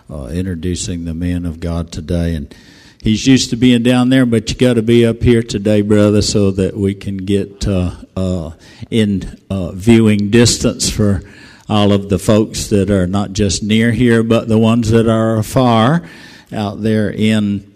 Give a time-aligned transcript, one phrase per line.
[0.09, 2.55] uh, introducing the man of God today, and
[3.03, 6.23] he's used to being down there, but you got to be up here today, brother,
[6.23, 8.51] so that we can get uh, uh
[8.91, 11.23] in uh, viewing distance for
[11.69, 15.39] all of the folks that are not just near here, but the ones that are
[15.39, 16.09] afar
[16.53, 17.75] out there in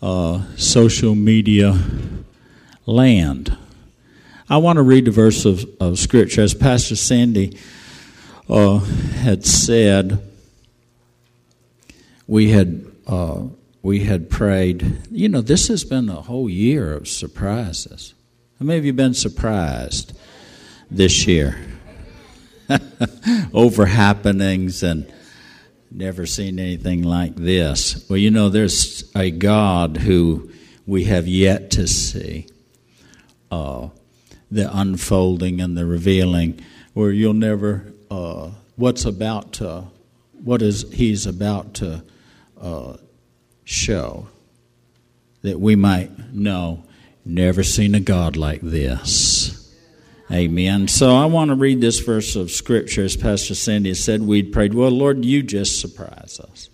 [0.00, 1.78] uh, social media
[2.86, 3.56] land.
[4.48, 6.42] I want to read the verse of, of Scripture.
[6.42, 7.58] As Pastor Sandy
[8.48, 10.22] uh, had said,
[12.26, 13.44] we had, uh,
[13.82, 14.98] we had prayed.
[15.10, 18.14] You know, this has been a whole year of surprises.
[18.58, 20.16] How many of you been surprised
[20.90, 21.58] this year?
[23.52, 25.12] Over happenings and
[25.90, 28.08] never seen anything like this.
[28.08, 30.50] Well, you know, there's a God who
[30.86, 32.46] we have yet to see.
[33.50, 33.88] Uh,
[34.50, 36.60] the unfolding and the revealing,
[36.92, 39.84] where you'll never uh, what's about to
[40.44, 42.04] what is he's about to
[42.60, 42.96] uh,
[43.64, 44.28] show
[45.42, 46.84] that we might know.
[47.24, 49.58] Never seen a God like this.
[50.30, 50.88] Amen.
[50.88, 53.04] So I want to read this verse of Scripture.
[53.04, 56.70] As Pastor Sandy said, we'd prayed, Well, Lord, you just surprise us.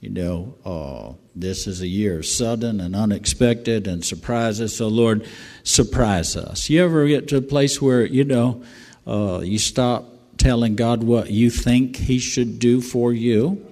[0.00, 4.76] You know, uh, this is a year of sudden and unexpected and surprises.
[4.76, 5.26] So, Lord,
[5.62, 6.68] surprise us.
[6.68, 8.62] You ever get to a place where, you know,
[9.06, 10.04] uh, you stop
[10.36, 13.71] telling God what you think He should do for you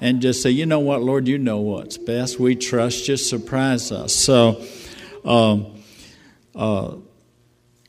[0.00, 2.38] and just say, you know what, Lord, you know what's best.
[2.38, 3.16] We trust you.
[3.16, 4.14] Surprise us.
[4.14, 4.64] So,
[5.24, 5.82] um,
[6.54, 6.96] uh,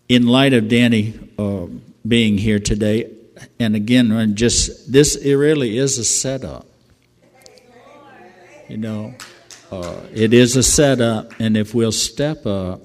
[0.08, 1.68] in light of Danny uh,
[2.08, 3.12] being here today,
[3.60, 6.66] and again, just this it really is a setup.
[8.68, 9.16] You know,
[9.72, 12.82] uh, it is a setup, and if we'll step up,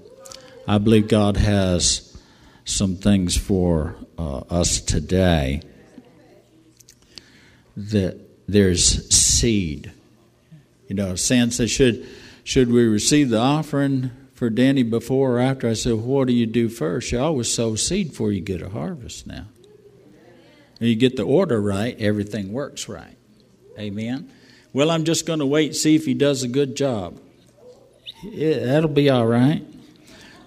[0.66, 2.16] I believe God has
[2.64, 5.62] some things for uh, us today.
[7.76, 9.92] That there's seed.
[10.88, 12.06] You know, Sam said, should,
[12.42, 15.68] should we receive the offering for Danny before or after?
[15.68, 17.12] I said, what do you do first?
[17.12, 19.46] You always sow seed before you get a harvest now.
[20.80, 23.16] And you get the order right, everything works right.
[23.78, 24.30] Amen.
[24.72, 27.20] Well, I'm just going to wait see if he does a good job.
[28.24, 29.64] That'll be all right.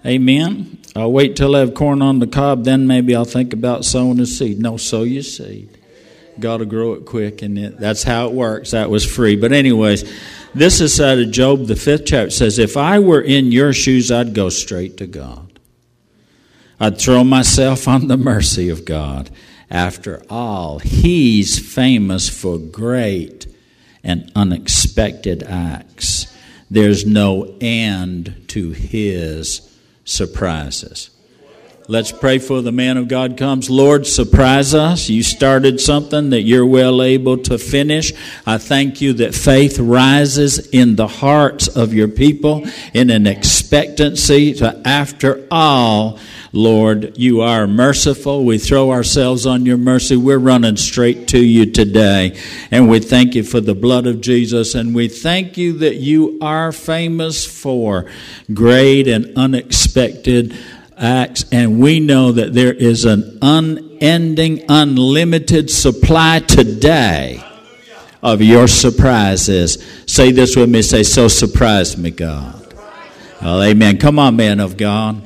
[0.04, 0.78] Amen.
[0.94, 4.20] I'll wait till I have corn on the cob, then maybe I'll think about sowing
[4.20, 4.60] a seed.
[4.60, 5.77] No, sow your seed.
[6.40, 8.70] Got to grow it quick, and it, that's how it works.
[8.70, 9.36] That was free.
[9.36, 10.10] But, anyways,
[10.54, 12.30] this is out of Job, the fifth chapter.
[12.30, 15.58] Says, If I were in your shoes, I'd go straight to God.
[16.80, 19.30] I'd throw myself on the mercy of God.
[19.70, 23.46] After all, He's famous for great
[24.04, 26.34] and unexpected acts.
[26.70, 31.10] There's no end to his surprises.
[31.90, 33.70] Let's pray for the man of God comes.
[33.70, 35.08] Lord, surprise us.
[35.08, 38.12] You started something that you're well able to finish.
[38.44, 44.52] I thank you that faith rises in the hearts of your people in an expectancy
[44.56, 46.18] to, after all,
[46.52, 48.44] Lord, you are merciful.
[48.44, 50.14] We throw ourselves on your mercy.
[50.14, 52.38] We're running straight to you today.
[52.70, 54.74] And we thank you for the blood of Jesus.
[54.74, 58.04] And we thank you that you are famous for
[58.52, 60.54] great and unexpected
[60.98, 61.44] acts.
[61.52, 67.42] And we know that there is an unending, unlimited supply today
[68.22, 69.84] of your surprises.
[70.06, 70.82] Say this with me.
[70.82, 72.74] Say, so surprise me, God.
[73.40, 73.98] Well, amen.
[73.98, 75.22] Come on, man of God.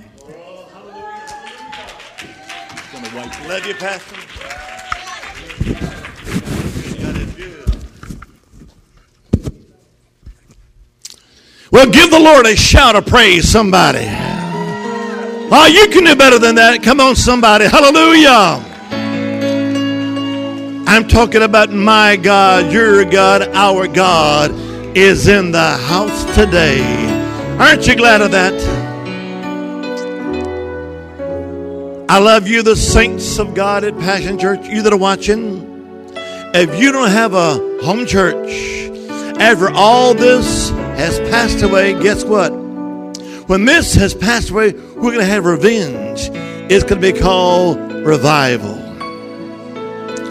[3.48, 4.16] Love you, Pastor.
[11.70, 14.06] Well, give the Lord a shout of praise, somebody.
[15.54, 16.82] Oh, you can do better than that.
[16.82, 17.66] Come on, somebody.
[17.66, 18.58] Hallelujah.
[20.88, 24.50] I'm talking about my God, your God, our God
[24.96, 26.80] is in the house today.
[27.58, 28.54] Aren't you glad of that?
[32.08, 36.14] I love you, the saints of God at Passion Church, you that are watching.
[36.54, 38.88] If you don't have a home church,
[39.38, 42.61] after all this has passed away, guess what?
[43.52, 46.30] When this has passed away, we're going to have revenge.
[46.72, 48.78] It's going to be called revival.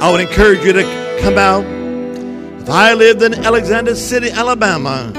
[0.01, 1.63] I would encourage you to come out.
[2.59, 5.13] If I lived in Alexander City, Alabama,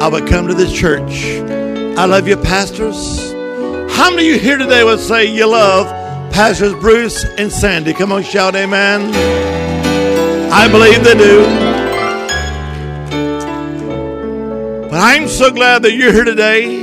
[0.00, 1.26] I would come to this church
[1.98, 3.30] I love you, pastors.
[3.94, 5.88] How many of you here today would say you love
[6.32, 7.92] Pastors Bruce and Sandy?
[7.92, 9.12] Come on, shout amen.
[10.50, 11.42] I believe they do.
[14.88, 16.81] But I'm so glad that you're here today.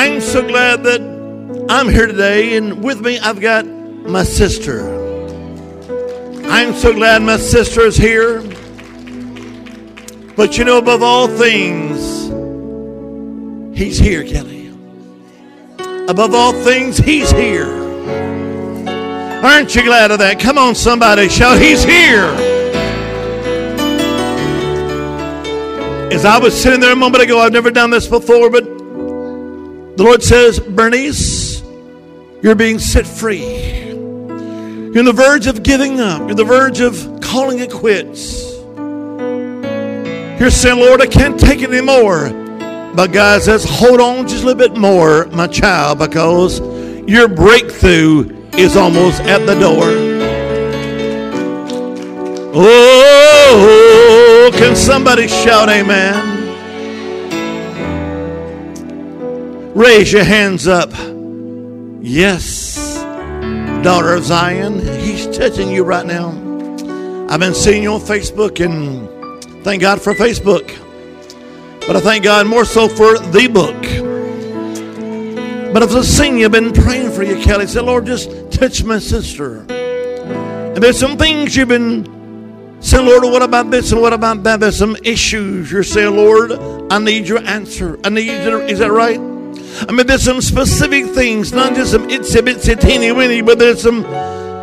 [0.00, 1.02] I'm so glad that
[1.68, 4.80] I'm here today, and with me I've got my sister.
[6.46, 8.40] I'm so glad my sister is here.
[10.36, 12.00] But you know, above all things,
[13.78, 14.68] He's here, Kelly.
[16.08, 17.68] Above all things, He's here.
[19.44, 20.40] Aren't you glad of that?
[20.40, 22.24] Come on, somebody, shout, He's here.
[26.10, 28.79] As I was sitting there a moment ago, I've never done this before, but
[30.00, 31.62] the Lord says, Bernice,
[32.40, 33.42] you're being set free.
[33.42, 36.20] You're on the verge of giving up.
[36.20, 38.50] You're on the verge of calling it quits.
[40.40, 42.30] You're saying, Lord, I can't take it anymore.
[42.96, 46.60] But God says, hold on just a little bit more, my child, because
[47.06, 49.84] your breakthrough is almost at the door.
[52.54, 56.29] Oh, can somebody shout amen?
[59.74, 60.90] Raise your hands up.
[62.02, 62.96] Yes,
[63.84, 66.30] daughter of Zion, he's touching you right now.
[67.28, 69.08] I've been seeing you on Facebook, and
[69.62, 70.76] thank God for Facebook.
[71.86, 73.80] But I thank God more so for the book.
[75.72, 77.68] But I've seen you, I've been praying for you, Kelly.
[77.68, 79.58] Said, Lord, just touch my sister.
[79.68, 84.58] And there's some things you've been saying, Lord, what about this and what about that?
[84.58, 85.70] There's some issues.
[85.70, 86.52] You're saying, Lord,
[86.90, 88.00] I need your answer.
[88.02, 89.29] I need your, is that right?
[89.88, 93.82] I mean, there's some specific things, not just some itsy bitsy teeny weeny, but there's
[93.82, 94.04] some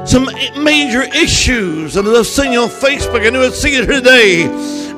[0.08, 0.26] some
[0.64, 1.98] major issues.
[1.98, 4.46] And I've seen you on Facebook, I knew I'd see it today.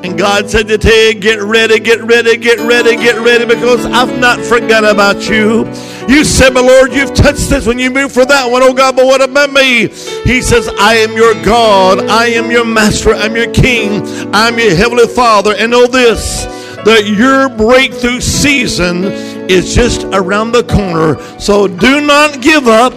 [0.02, 4.18] And God said to you, get ready, get ready, get ready, get ready, because I've
[4.18, 5.66] not forgot about you.
[6.08, 8.64] You said, my Lord, you've touched this when you moved for that one.
[8.64, 9.90] Oh God, but what about me?
[10.24, 14.02] He says, I am your God, I am your master, I'm your king,
[14.34, 15.54] I'm your heavenly father.
[15.58, 16.46] And know this
[16.86, 19.04] that your breakthrough season
[19.50, 21.18] is just around the corner.
[21.40, 22.94] So do not give up,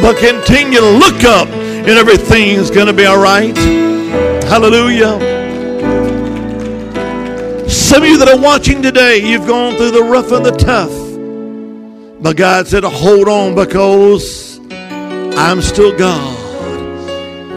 [0.00, 3.56] but continue to look up, and everything's going to be all right.
[4.44, 5.18] Hallelujah.
[7.68, 10.92] Some of you that are watching today, you've gone through the rough and the tough.
[12.22, 16.38] But God said, hold on because I'm still God.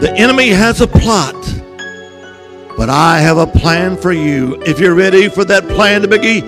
[0.00, 1.37] The enemy has a plot.
[2.78, 4.62] But I have a plan for you.
[4.62, 6.44] If you're ready for that plan to begin,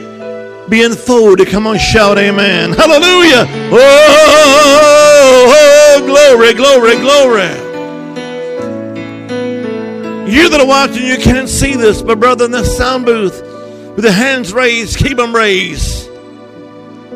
[0.70, 2.70] be, unfolded, come on, shout amen.
[2.72, 3.48] Hallelujah.
[3.48, 7.50] Oh oh, oh, oh, oh, glory, glory, glory.
[10.32, 13.42] You that are watching, you can't see this, but brother, in the sound booth,
[13.96, 16.09] with the hands raised, keep them raised.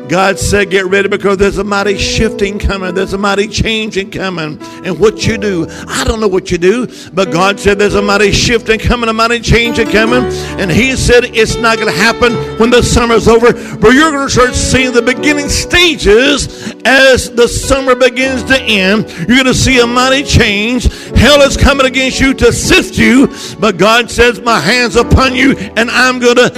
[0.07, 2.93] God said, Get ready because there's a mighty shifting coming.
[2.93, 4.61] There's a mighty changing coming.
[4.85, 8.01] And what you do, I don't know what you do, but God said there's a
[8.01, 10.23] mighty shifting coming, a mighty changing coming.
[10.59, 14.27] And He said it's not going to happen when the summer's over, but you're going
[14.27, 19.09] to start seeing the beginning stages as the summer begins to end.
[19.27, 20.85] You're going to see a mighty change.
[21.15, 23.27] Hell is coming against you to sift you,
[23.59, 26.51] but God says, My hands upon you, and I'm going to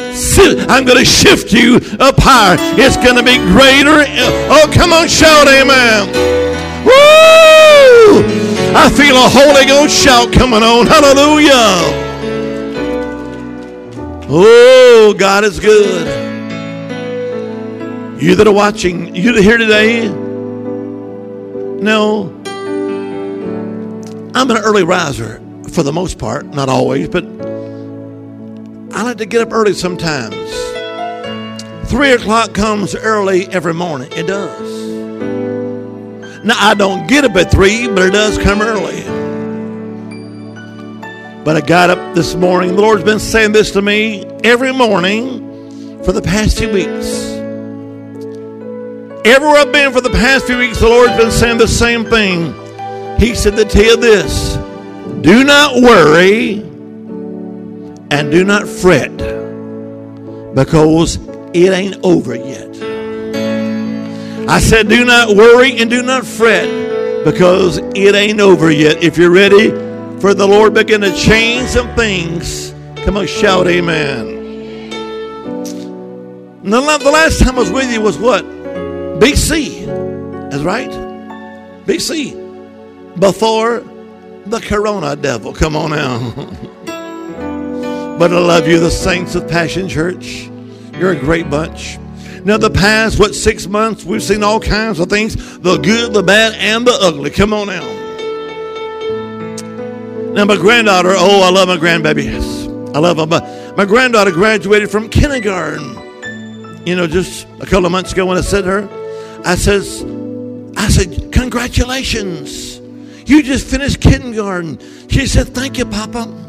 [0.70, 2.58] I'm going to shift you up higher.
[2.78, 4.06] It's going to be greater.
[4.50, 6.08] Oh, come on, shout amen.
[6.86, 8.24] Woo!
[8.76, 10.86] I feel a Holy Ghost shout coming on.
[10.88, 12.06] Hallelujah.
[14.30, 16.08] Oh, God is good.
[18.22, 20.10] You that are watching, you that are here today,
[21.80, 22.34] no,
[24.34, 25.40] I'm an early riser
[25.72, 27.24] for the most part, not always, but
[28.94, 30.36] I like to get up early sometimes.
[31.88, 34.12] Three o'clock comes early every morning.
[34.12, 34.88] It does.
[36.44, 39.04] Now, I don't get up at three, but it does come early.
[41.46, 42.76] But I got up this morning.
[42.76, 47.24] The Lord's been saying this to me every morning for the past few weeks.
[49.26, 52.54] Everywhere I've been for the past few weeks, the Lord's been saying the same thing.
[53.18, 54.56] He said to you this
[55.22, 56.60] do not worry
[58.12, 59.16] and do not fret
[60.54, 61.18] because
[61.54, 62.68] it ain't over yet.
[64.50, 69.04] I said, do not worry and do not fret because it ain't over yet.
[69.04, 69.70] If you're ready
[70.22, 72.74] for the Lord begin to change some things,
[73.04, 74.38] come on, shout amen.
[76.64, 78.46] Now, The last time I was with you was what?
[78.46, 79.86] BC.
[80.50, 80.90] That's right.
[81.86, 83.20] BC.
[83.20, 83.84] Before
[84.46, 85.54] the Corona devil.
[85.54, 86.32] Come on now.
[88.18, 90.50] but I love you, the saints of Passion Church.
[91.00, 91.98] You're a great bunch.
[92.44, 96.24] Now, the past, what, six months, we've seen all kinds of things the good, the
[96.24, 97.30] bad, and the ugly.
[97.30, 97.84] Come on now.
[100.34, 102.96] Now, my granddaughter, oh, I love my grandbabies.
[102.96, 103.30] I love them.
[103.30, 105.96] My, my granddaughter graduated from kindergarten.
[106.88, 108.88] You know, just a couple of months ago when I said her,
[109.44, 110.04] I says,
[110.78, 112.80] I said, congratulations.
[113.30, 114.80] You just finished kindergarten.
[115.10, 116.47] She said, thank you, Papa.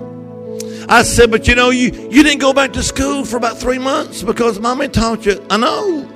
[0.91, 3.77] I said, but you know, you, you didn't go back to school for about three
[3.79, 5.45] months because mommy taught you.
[5.51, 6.11] I know.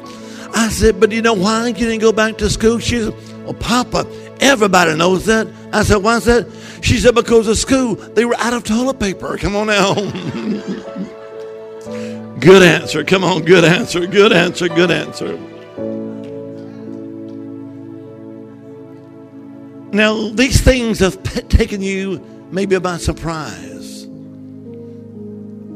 [0.54, 2.78] I said, but you know why you didn't go back to school?
[2.78, 3.14] She said,
[3.44, 4.06] well, Papa,
[4.40, 5.46] everybody knows that.
[5.74, 6.48] I said, why is that?
[6.80, 9.36] She said, because of school, they were out of toilet paper.
[9.40, 9.92] Come on now.
[12.40, 13.04] good answer.
[13.04, 14.06] Come on, good answer.
[14.06, 14.68] Good answer.
[14.68, 15.36] Good answer.
[19.92, 23.71] Now, these things have taken you maybe by surprise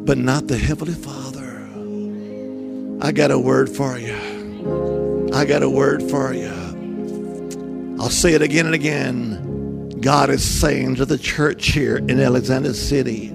[0.07, 1.69] but not the Heavenly Father.
[3.05, 5.31] I got a word for you.
[5.35, 7.97] I got a word for you.
[7.99, 9.91] I'll say it again and again.
[10.01, 13.33] God is saying to the church here in Alexander City,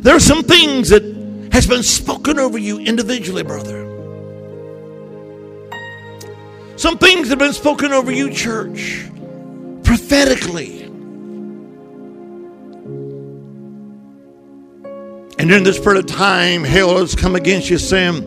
[0.00, 1.04] there are some things that
[1.52, 3.88] has been spoken over you individually, brother.
[6.76, 9.06] Some things have been spoken over you, church,
[9.84, 10.81] prophetically.
[15.42, 18.22] And during this period of time, hell has come against you saying,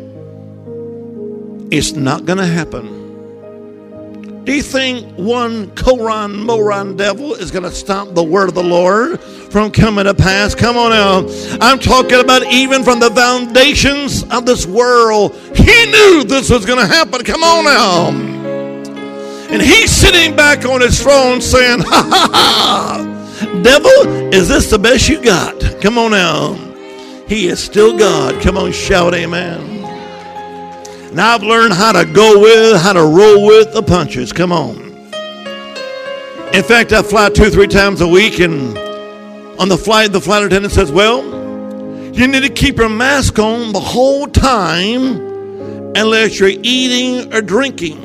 [1.71, 4.43] it's not going to happen.
[4.43, 8.63] Do you think one Koran Moran devil is going to stop the word of the
[8.63, 10.55] Lord from coming to pass?
[10.55, 11.25] Come on now.
[11.61, 15.33] I'm talking about even from the foundations of this world.
[15.55, 17.23] He knew this was going to happen.
[17.23, 18.09] Come on now.
[19.53, 23.61] And he's sitting back on his throne saying, Ha ha ha.
[23.63, 25.81] Devil, is this the best you got?
[25.81, 26.74] Come on now.
[27.27, 28.41] He is still God.
[28.41, 29.81] Come on, shout amen.
[31.13, 34.31] Now I've learned how to go with, how to roll with the punches.
[34.31, 34.83] Come on.
[36.53, 38.77] In fact, I fly two, three times a week, and
[39.59, 41.23] on the flight, the flight attendant says, Well,
[42.13, 45.17] you need to keep your mask on the whole time
[45.95, 48.03] unless you're eating or drinking.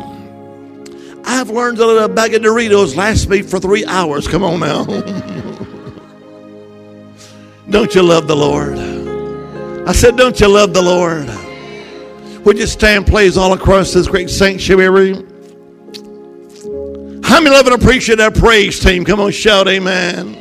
[1.24, 4.26] I've learned that a bag of Doritos lasts me for three hours.
[4.26, 4.84] Come on now.
[7.70, 8.99] Don't you love the Lord?
[9.90, 11.26] I said, Don't you love the Lord?
[12.44, 15.14] Would you stand, please, all across this great sanctuary?
[17.24, 19.04] How many love and appreciate our praise team?
[19.04, 20.34] Come on, shout amen.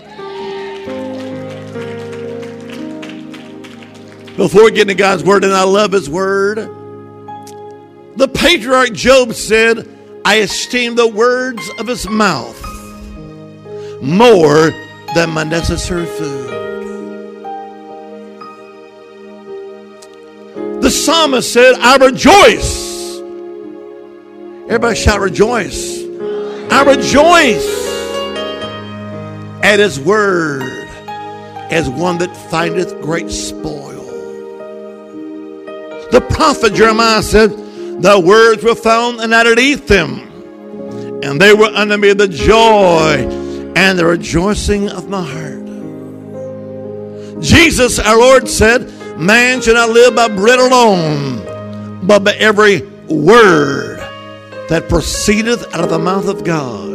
[4.38, 6.58] Before we get into God's word, and I love his word,
[8.18, 9.90] the patriarch Job said,
[10.26, 12.64] I esteem the words of his mouth
[14.00, 14.70] more
[15.16, 16.69] than my necessary food.
[20.90, 23.20] The psalmist said, I rejoice.
[24.64, 26.00] Everybody shout, rejoice.
[26.72, 27.88] I rejoice
[29.64, 30.64] at his word
[31.70, 34.04] as one that findeth great spoil.
[36.12, 37.52] The prophet Jeremiah said,
[38.02, 42.28] The words were found and I did eat them, and they were unto me the
[42.28, 43.28] joy
[43.76, 45.60] and the rejoicing of my heart.
[47.44, 54.00] Jesus, our Lord, said, Man should not live by bread alone, but by every word
[54.70, 56.94] that proceedeth out of the mouth of God.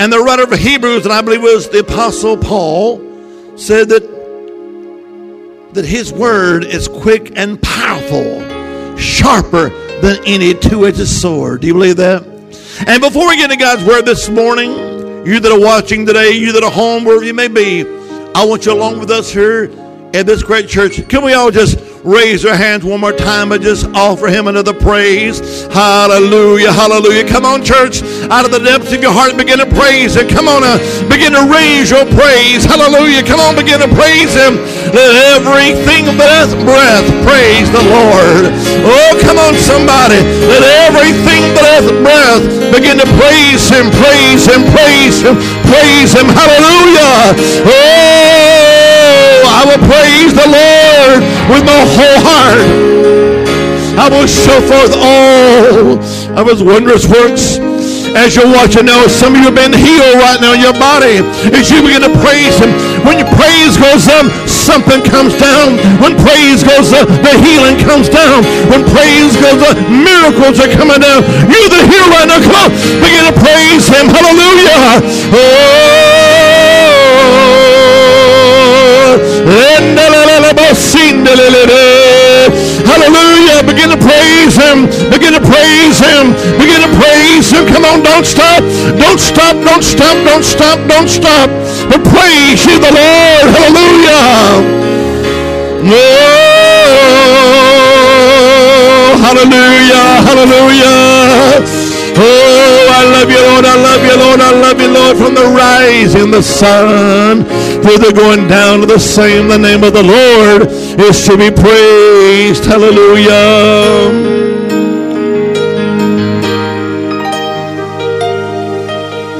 [0.00, 2.98] And the writer of Hebrews, and I believe it was the Apostle Paul,
[3.56, 4.02] said that,
[5.72, 8.46] that his word is quick and powerful,
[8.98, 9.70] sharper
[10.02, 11.62] than any two edged sword.
[11.62, 12.22] Do you believe that?
[12.86, 14.72] And before we get into God's word this morning,
[15.26, 17.80] you that are watching today, you that are home, wherever you may be,
[18.34, 19.72] I want you along with us here
[20.14, 21.06] in this great church.
[21.08, 24.72] Can we all just raise our hands one more time and just offer him another
[24.72, 25.66] praise?
[25.68, 27.28] Hallelujah, hallelujah.
[27.28, 30.28] Come on, church, out of the depths of your heart, begin to praise him.
[30.28, 30.78] Come on, uh,
[31.12, 32.64] begin to raise your praise.
[32.64, 33.20] Hallelujah.
[33.22, 34.56] Come on, begin to praise him.
[34.96, 38.48] Let everything that breath praise the Lord.
[38.88, 40.24] Oh, come on, somebody.
[40.48, 45.36] Let everything that breath begin to praise him, praise him, praise him,
[45.68, 46.26] praise him.
[46.32, 47.36] Hallelujah.
[47.68, 48.07] Oh,
[49.58, 51.18] I will praise the Lord
[51.50, 52.62] with my whole heart.
[53.98, 55.98] I will show forth all
[56.38, 57.58] of his wondrous works.
[58.14, 61.26] As you're watching now, some of you have been healed right now in your body.
[61.50, 62.70] As you begin to praise him,
[63.02, 65.74] when your praise goes up, something comes down.
[65.98, 68.46] When praise goes up, the healing comes down.
[68.70, 71.26] When praise goes up, miracles are coming down.
[71.50, 72.70] You the healer right now, come on,
[73.02, 74.06] begin to praise him.
[74.06, 75.02] Hallelujah.
[75.34, 76.17] Oh.
[82.84, 83.64] Hallelujah.
[83.64, 84.86] Begin to praise him.
[85.08, 86.32] Begin to praise him.
[86.60, 87.66] Begin to praise him.
[87.66, 88.62] Come on, don't stop.
[88.98, 89.56] Don't stop.
[89.64, 90.16] Don't stop.
[90.24, 90.78] Don't stop.
[90.88, 91.48] Don't stop.
[91.88, 93.48] But praise you, the Lord.
[93.56, 94.76] Hallelujah.
[95.80, 95.94] Oh,
[99.22, 100.20] hallelujah.
[100.28, 101.87] Hallelujah.
[102.20, 103.64] Oh, I love you, Lord.
[103.64, 104.40] I love you, Lord.
[104.40, 105.16] I love you, Lord.
[105.16, 109.92] From the rising the sun to the going down to the same, the name of
[109.92, 110.66] the Lord
[111.00, 112.64] is to be praised.
[112.64, 114.48] Hallelujah.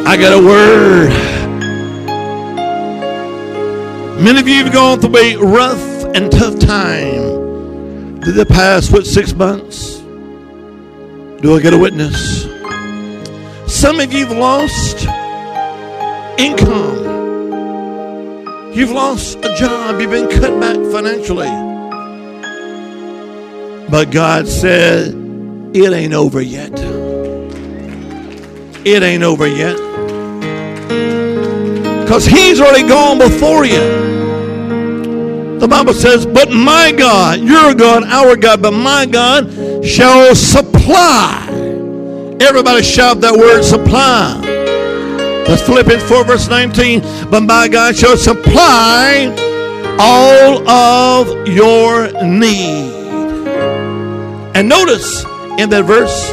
[0.06, 1.10] I got a word.
[4.22, 8.20] Many of you have gone through a rough and tough time.
[8.20, 9.98] Did the past, what, six months?
[11.40, 12.47] Do I get a witness?
[13.78, 15.06] Some of you have lost
[16.36, 16.96] income.
[18.74, 20.00] You've lost a job.
[20.00, 21.46] You've been cut back financially.
[23.88, 25.14] But God said,
[25.76, 26.72] it ain't over yet.
[28.84, 29.76] It ain't over yet.
[32.02, 33.78] Because He's already gone before you.
[35.60, 41.47] The Bible says, But my God, your God, our God, but my God shall supply
[42.40, 44.40] Everybody shout that word supply.
[45.46, 47.00] That's Philippians 4, verse 19.
[47.30, 49.34] But my God shall supply
[49.98, 52.92] all of your need.
[54.54, 55.24] And notice
[55.58, 56.30] in that verse,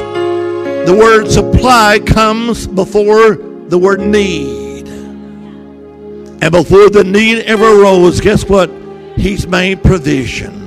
[0.88, 4.88] the word supply comes before the word need.
[6.41, 8.69] And before the need ever arose, guess what?
[9.15, 10.62] He's made provision.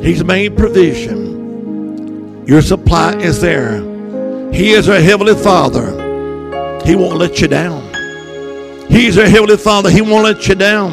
[0.00, 1.33] He's made provision.
[2.46, 3.80] Your supply is there.
[4.52, 5.92] He is our Heavenly Father.
[6.84, 7.82] He won't let you down.
[8.90, 9.90] He's our Heavenly Father.
[9.90, 10.92] He won't let you down.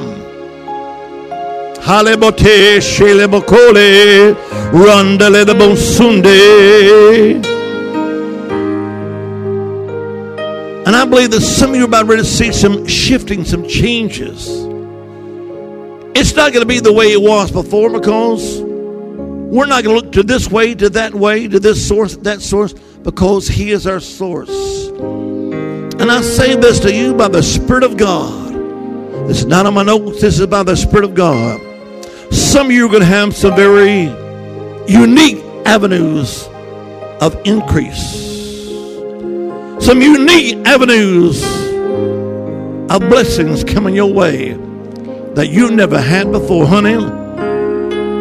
[1.82, 4.34] Halebote shelebokole
[4.72, 7.46] randale de bonsunde.
[10.88, 13.68] And I believe that some of you are about ready to see some shifting, some
[13.68, 14.48] changes.
[16.16, 18.71] It's not going to be the way it was before because
[19.52, 22.42] we're not going to look to this way, to that way, to this source, that
[22.42, 24.88] source, because He is our source.
[24.88, 28.54] And I say this to you by the Spirit of God.
[29.28, 31.60] This is not on my notes, this is by the Spirit of God.
[32.34, 34.04] Some of you are going to have some very
[34.88, 36.48] unique avenues
[37.20, 38.70] of increase,
[39.86, 41.44] some unique avenues
[42.90, 44.54] of blessings coming your way
[45.34, 47.21] that you never had before, honey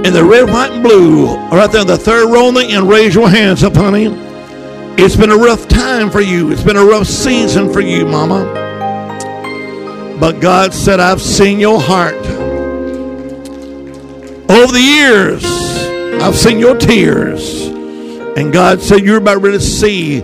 [0.05, 3.29] in the red, white, and blue, right there in the third row and raise your
[3.29, 4.07] hands up, honey.
[5.03, 6.51] It's been a rough time for you.
[6.51, 8.45] It's been a rough season for you, mama.
[10.19, 12.15] But God said, I've seen your heart.
[14.51, 15.45] Over the years,
[16.23, 17.67] I've seen your tears.
[18.37, 20.21] And God said, You're about ready to see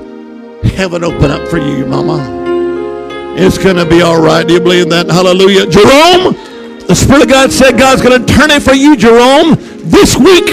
[0.75, 3.35] heaven open up for you, mama.
[3.37, 4.47] It's going to be all right.
[4.47, 5.09] Do you believe that?
[5.09, 5.67] Hallelujah.
[5.67, 6.35] Jerome,
[6.89, 9.57] the Spirit of God said God's going to turn it for you, Jerome.
[9.87, 10.51] This week,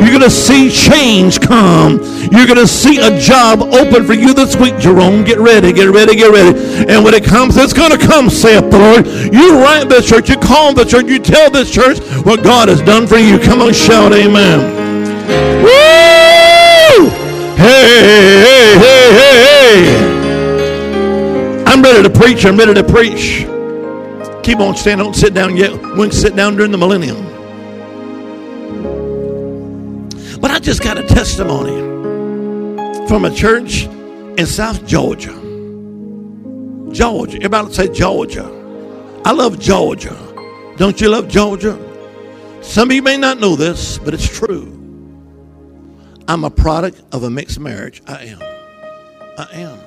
[0.00, 1.98] you're going to see change come.
[2.30, 5.24] You're going to see a job open for you this week, Jerome.
[5.24, 6.56] Get ready, get ready, get ready.
[6.88, 9.06] And when it comes, it's going to come, saith the Lord.
[9.32, 12.80] You write this church, you call the church, you tell this church what God has
[12.82, 13.38] done for you.
[13.38, 14.60] Come on, shout amen.
[15.62, 17.10] Woo!
[17.56, 20.06] Hey, hey, hey, hey, hey.
[21.66, 22.44] I'm ready to preach.
[22.46, 23.46] I'm ready to preach.
[24.46, 25.04] Keep on standing.
[25.04, 25.72] Don't sit down yet.
[25.72, 27.20] We can sit down during the millennium.
[30.40, 31.74] But I just got a testimony
[33.08, 35.32] from a church in South Georgia.
[36.92, 37.38] Georgia.
[37.38, 38.44] Everybody say Georgia.
[39.24, 40.16] I love Georgia.
[40.76, 41.76] Don't you love Georgia?
[42.62, 44.72] Some of you may not know this, but it's true.
[46.28, 48.00] I'm a product of a mixed marriage.
[48.06, 48.40] I am.
[49.38, 49.85] I am.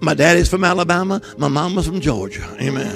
[0.00, 1.20] My daddy's from Alabama.
[1.36, 2.56] My mama's from Georgia.
[2.60, 2.94] Amen.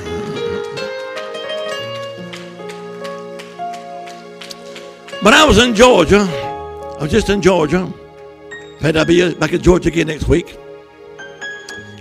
[5.23, 6.21] But I was in Georgia.
[6.21, 7.93] I was just in Georgia.
[8.83, 10.57] I'll be back in Georgia again next week.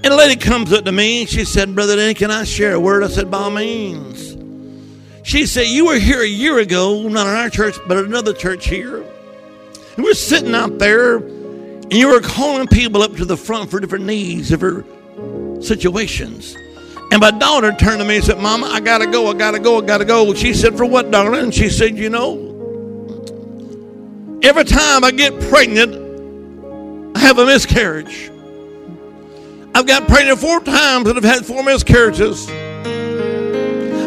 [0.03, 1.25] And a lady comes up to me.
[1.25, 3.03] She said, Brother Danny, can I share a word?
[3.03, 4.35] I said, by all means.
[5.23, 8.67] She said, You were here a year ago, not in our church, but another church
[8.67, 9.03] here.
[9.95, 11.19] And we're sitting out there
[11.91, 14.86] and you were calling people up to the front for different needs, different
[15.62, 16.56] situations.
[17.12, 19.77] And my daughter turned to me and said, Mama, I gotta go, I gotta go,
[19.80, 20.34] I gotta go.
[20.34, 21.43] She said, For what, darling?
[21.43, 22.47] And she said, You know,
[24.41, 25.93] every time I get pregnant,
[27.17, 28.32] I have a miscarriage.
[29.75, 32.49] I've got pregnant four times and I've had four miscarriages.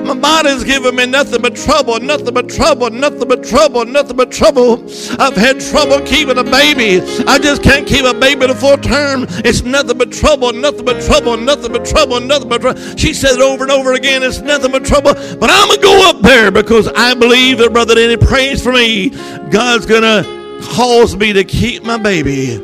[0.05, 4.31] My body's giving me nothing but trouble, nothing but trouble, nothing but trouble, nothing but
[4.31, 4.85] trouble.
[5.19, 7.01] I've had trouble keeping a baby.
[7.27, 9.27] I just can't keep a baby to full term.
[9.45, 12.97] It's nothing but trouble, nothing but trouble, nothing but trouble, nothing but trouble.
[12.97, 14.23] She said it over and over again.
[14.23, 15.15] It's nothing but trouble.
[15.15, 18.73] But I'm going to go up there because I believe that Brother Danny prays for
[18.73, 19.09] me.
[19.49, 22.57] God's going to cause me to keep my baby.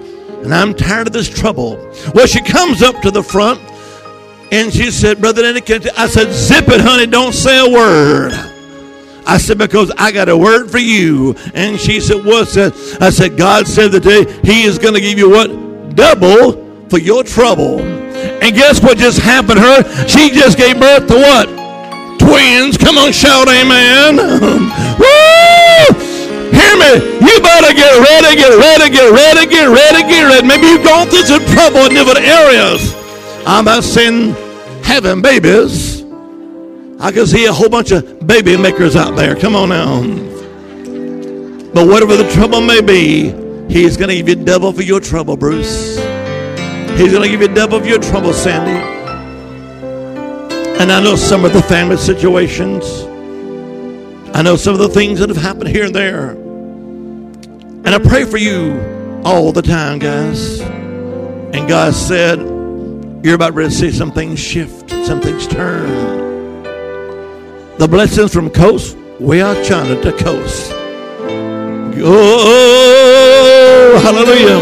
[0.42, 1.76] And I'm tired of this trouble.
[2.14, 3.60] Well, she comes up to the front
[4.50, 5.62] and she said, Brother Danny,
[5.96, 8.32] I said, zip it, honey, don't say a word.
[9.26, 11.36] I said, because I got a word for you.
[11.54, 12.74] And she said, what's that?
[13.00, 14.02] I said, God said that
[14.42, 15.94] He is going to give you what?
[15.94, 17.80] Double for your trouble.
[17.80, 20.08] And guess what just happened to her?
[20.08, 21.46] She just gave birth to what?
[22.18, 22.76] Twins.
[22.76, 24.16] Come on, shout amen.
[24.98, 25.86] Woo!
[26.50, 26.90] Hear me.
[27.22, 30.46] You better get ready, get ready, get ready, get ready, get ready.
[30.46, 32.99] Maybe you've gone through some trouble in different areas.
[33.50, 34.30] I'm not saying
[34.84, 36.02] having babies.
[37.00, 39.34] I can see a whole bunch of baby makers out there.
[39.34, 40.02] Come on now.
[41.74, 43.32] But whatever the trouble may be,
[43.68, 45.96] He's going to give you double for your trouble, Bruce.
[46.96, 48.70] He's going to give you double for your trouble, Sandy.
[50.80, 52.84] And I know some of the family situations.
[54.32, 56.30] I know some of the things that have happened here and there.
[56.30, 58.80] And I pray for you
[59.24, 60.60] all the time, guys.
[60.60, 62.49] And God said,
[63.22, 66.62] you're about ready to see some things shift, some things turn.
[67.78, 70.72] The blessings from coast we are China to coast.
[72.02, 74.60] Oh, hallelujah.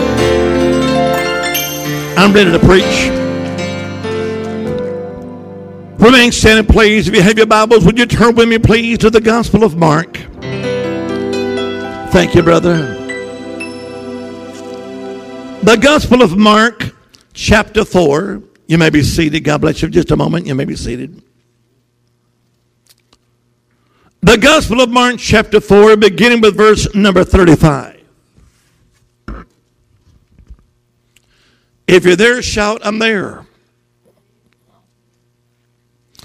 [2.19, 3.09] I'm ready to preach.
[6.01, 7.07] Remain standing, please.
[7.07, 9.77] If you have your Bibles, would you turn with me, please, to the Gospel of
[9.77, 10.17] Mark?
[12.11, 12.95] Thank you, brother.
[15.63, 16.93] The Gospel of Mark,
[17.33, 18.43] chapter 4.
[18.69, 19.41] You may be seated.
[19.41, 19.89] God bless you.
[19.89, 20.47] Just a moment.
[20.47, 21.23] You may be seated.
[24.21, 28.03] The Gospel of Mark, chapter 4, beginning with verse number 35.
[31.87, 33.47] If you're there, shout, I'm there.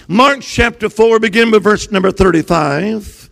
[0.10, 3.30] Mark chapter 4, beginning with verse number 35.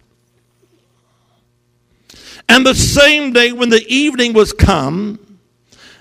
[2.47, 5.39] And the same day when the evening was come,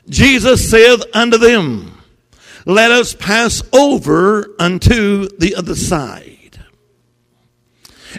[0.09, 2.00] Jesus saith unto them,
[2.66, 6.59] let us pass over unto the other side.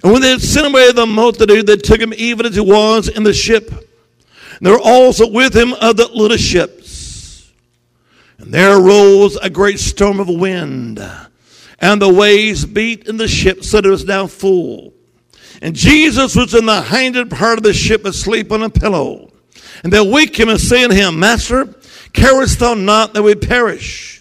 [0.03, 3.07] And when they had sent away the multitude, they took him even as he was
[3.07, 3.69] in the ship.
[3.69, 7.51] And there were also with him other little ships.
[8.37, 10.99] And there arose a great storm of wind,
[11.79, 14.93] and the waves beat in the ship so that it was now full.
[15.61, 19.31] And Jesus was in the hinder part of the ship asleep on a pillow.
[19.83, 21.75] And they wake him and say unto him, Master,
[22.13, 24.20] carest thou not that we perish?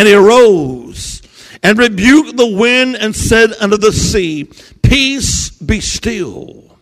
[0.00, 1.20] And he arose
[1.62, 4.50] and rebuked the wind and said unto the sea,
[4.82, 6.78] Peace be still.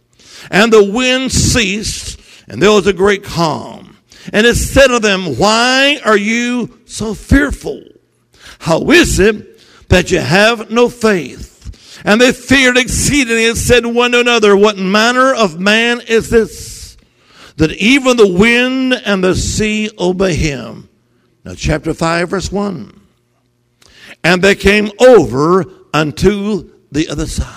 [0.52, 3.96] And the wind ceased, and there was a great calm.
[4.32, 7.82] And it said to them, Why are you so fearful?
[8.60, 12.00] How is it that you have no faith?
[12.04, 16.96] And they feared exceedingly and said one to another, What manner of man is this?
[17.56, 20.88] That even the wind and the sea obey him.
[21.44, 22.97] Now, chapter 5, verse 1
[24.24, 27.54] and they came over unto the other side.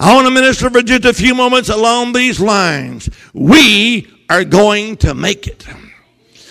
[0.00, 3.10] I want to minister for just a few moments along these lines.
[3.34, 5.66] We are going to make it.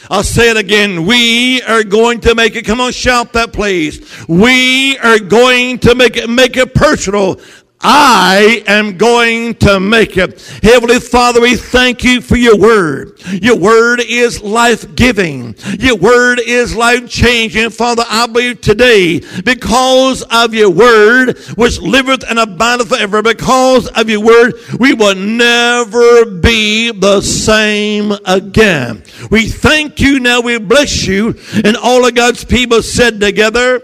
[0.09, 1.05] I'll say it again.
[1.05, 2.65] We are going to make it.
[2.65, 4.27] Come on, shout that, please.
[4.27, 6.29] We are going to make it.
[6.29, 7.39] Make it personal.
[7.79, 10.41] I am going to make it.
[10.63, 13.21] Heavenly Father, we thank you for your word.
[13.31, 15.55] Your word is life giving.
[15.79, 17.69] Your word is life changing.
[17.69, 24.09] Father, I believe today, because of your word, which liveth and abideth forever, because of
[24.09, 29.03] your word, we will never be the same again.
[29.29, 30.41] We thank you now.
[30.41, 31.35] We bless you.
[31.63, 33.81] And all of God's people said together,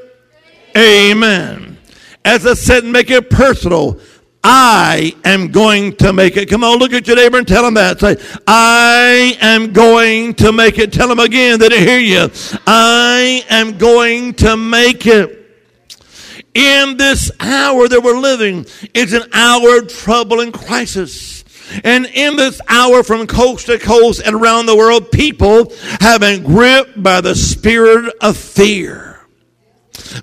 [0.75, 1.72] Amen.
[2.25, 3.99] As I said, make it personal.
[4.43, 6.49] I am going to make it.
[6.49, 7.99] Come on, look at your neighbor and tell him that.
[8.01, 10.91] Say, I am going to make it.
[10.91, 12.29] Tell him again that I hear you.
[12.67, 15.39] I am going to make it.
[16.53, 21.43] In this hour that we're living, it's an hour of trouble and crisis.
[21.83, 26.43] And in this hour from coast to coast and around the world, people have been
[26.43, 29.12] gripped by the spirit of fear.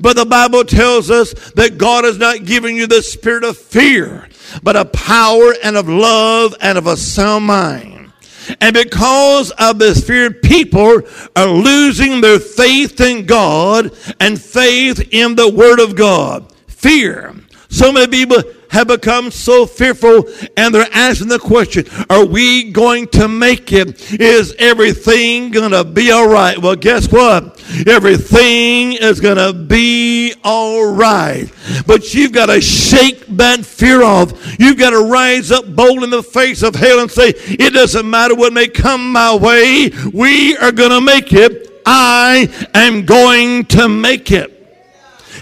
[0.00, 4.28] But the Bible tells us that God has not given you the spirit of fear,
[4.62, 8.12] but of power and of love and of a sound mind.
[8.61, 11.02] And because of this fear, people
[11.37, 16.52] are losing their faith in God and faith in the Word of God.
[16.66, 17.35] Fear.
[17.70, 23.06] So many people have become so fearful and they're asking the question, are we going
[23.09, 24.20] to make it?
[24.20, 26.59] Is everything going to be all right?
[26.59, 27.62] Well, guess what?
[27.87, 31.50] Everything is going to be all right.
[31.87, 34.33] But you've got to shake that fear off.
[34.59, 38.09] You've got to rise up bold in the face of hell and say, it doesn't
[38.09, 39.90] matter what may come my way.
[40.12, 41.83] We are going to make it.
[41.87, 44.60] I am going to make it.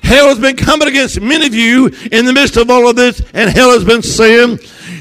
[0.02, 3.20] Hell has been coming against many of you in the midst of all of this,
[3.34, 4.58] and hell has been saying,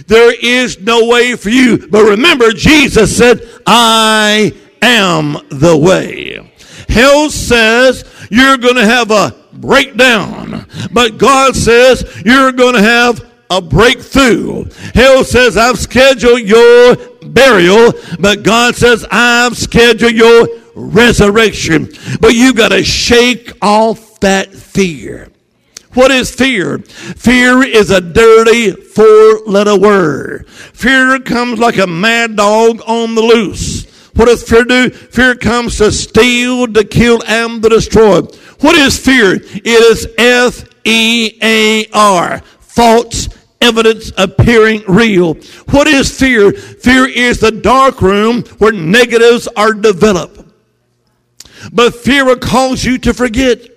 [0.08, 1.88] There is no way for you.
[1.88, 6.52] But remember, Jesus said, I am the way.
[6.89, 13.26] Hell says you're going to have a breakdown, but God says you're going to have
[13.50, 14.65] a breakthrough.
[14.93, 21.89] Hell says, I've scheduled your burial, but God says, I've scheduled your resurrection.
[22.19, 25.30] But you got to shake off that fear.
[25.93, 26.80] What is fear?
[26.80, 30.47] Fear is a dirty four letter word.
[30.49, 33.86] Fear comes like a mad dog on the loose.
[34.13, 34.89] What does fear do?
[34.89, 38.21] Fear comes to steal, to kill, and to destroy.
[38.60, 39.36] What is fear?
[39.36, 42.41] It is F E A R.
[42.60, 43.30] False
[43.62, 45.36] evidence appearing real.
[45.69, 46.51] What is fear?
[46.51, 50.43] Fear is the dark room where negatives are developed.
[51.71, 53.76] But fear will cause you to forget.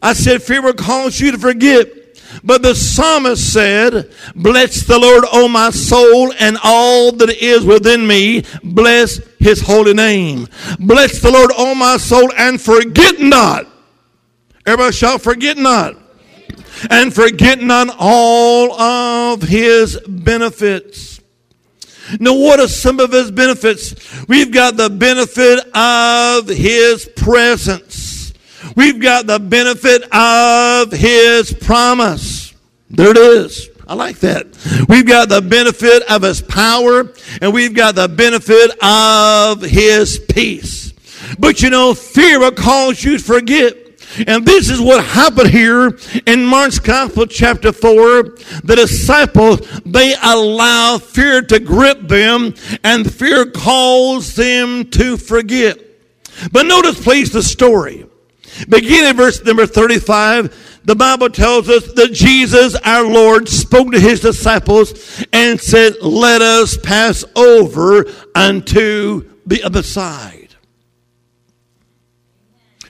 [0.00, 1.88] I said fear will cause you to forget.
[2.44, 8.06] But the psalmist said, Bless the Lord, O my soul, and all that is within
[8.06, 8.44] me.
[8.62, 10.46] Bless his holy name.
[10.78, 13.66] Bless the Lord, O my soul, and forget not.
[14.66, 15.96] Everybody shout, forget not.
[16.90, 21.20] And forget not all of his benefits.
[22.20, 23.94] Now, what are some of his benefits?
[24.28, 28.07] We've got the benefit of his presence.
[28.78, 32.54] We've got the benefit of his promise.
[32.88, 33.70] There it is.
[33.88, 34.46] I like that.
[34.88, 40.92] We've got the benefit of his power and we've got the benefit of his peace.
[41.40, 43.74] But you know, fear will cause you to forget.
[44.28, 48.22] And this is what happened here in Mark's Gospel, chapter 4.
[48.62, 55.80] The disciples, they allow fear to grip them, and fear calls them to forget.
[56.52, 58.07] But notice, please, the story.
[58.68, 64.20] Beginning verse number 35, the Bible tells us that Jesus, our Lord, spoke to his
[64.20, 70.48] disciples and said, Let us pass over unto the other side.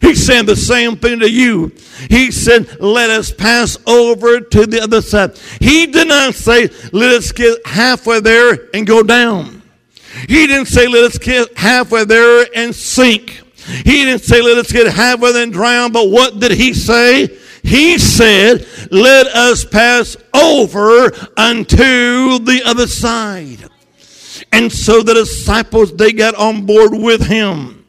[0.00, 1.72] He said the same thing to you.
[2.08, 5.36] He said, let us pass over to the other side.
[5.60, 9.62] He did not say, let us get halfway there and go down.
[10.28, 13.42] He didn't say, let us get halfway there and sink.
[13.68, 15.92] He didn't say, let us get halfway and drown.
[15.92, 17.38] But what did he say?
[17.62, 23.68] He said, let us pass over unto the other side.
[24.52, 27.84] And so the disciples, they got on board with him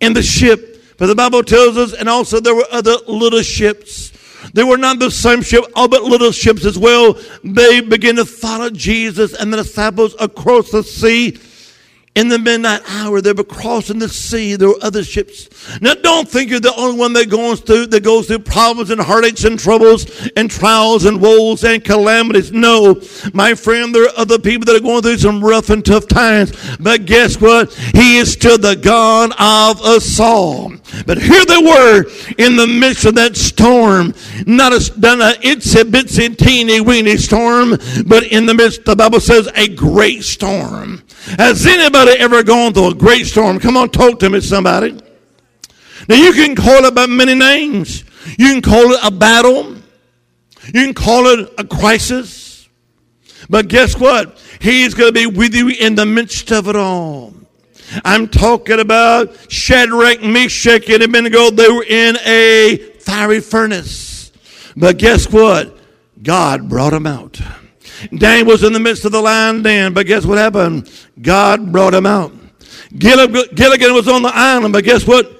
[0.00, 4.12] in the ship but the Bible tells us, and also there were other little ships.
[4.54, 7.18] They were not the same ship, all but little ships as well.
[7.44, 11.38] They began to follow Jesus and the disciples across the sea
[12.16, 14.56] in the midnight hour, they were crossing the sea.
[14.56, 15.48] There were other ships.
[15.82, 19.00] Now, don't think you're the only one that goes through that goes through problems and
[19.00, 22.52] heartaches and troubles and trials and woes and calamities.
[22.52, 23.00] No,
[23.34, 26.52] my friend, there are other people that are going through some rough and tough times.
[26.80, 27.72] But guess what?
[27.94, 30.72] He is still the God of us all.
[31.06, 32.04] But here they were
[32.38, 34.14] in the midst of that storm.
[34.46, 37.76] Not a, not a itsy bitsy teeny weeny storm,
[38.06, 41.02] but in the midst, the Bible says, a great storm.
[41.38, 43.58] Has anybody ever gone through a great storm?
[43.58, 44.92] Come on, talk to me, somebody.
[46.08, 48.04] Now, you can call it by many names.
[48.38, 49.74] You can call it a battle.
[50.66, 52.68] You can call it a crisis.
[53.50, 54.38] But guess what?
[54.60, 57.34] He's going to be with you in the midst of it all.
[58.04, 61.50] I'm talking about Shadrach, Meshach, and Abednego.
[61.50, 64.32] They were in a fiery furnace.
[64.76, 65.76] But guess what?
[66.22, 67.40] God brought them out.
[68.16, 70.90] Daniel was in the midst of the lion den, but guess what happened?
[71.20, 72.32] God brought him out.
[72.96, 75.35] Gilligan was on the island, but guess what?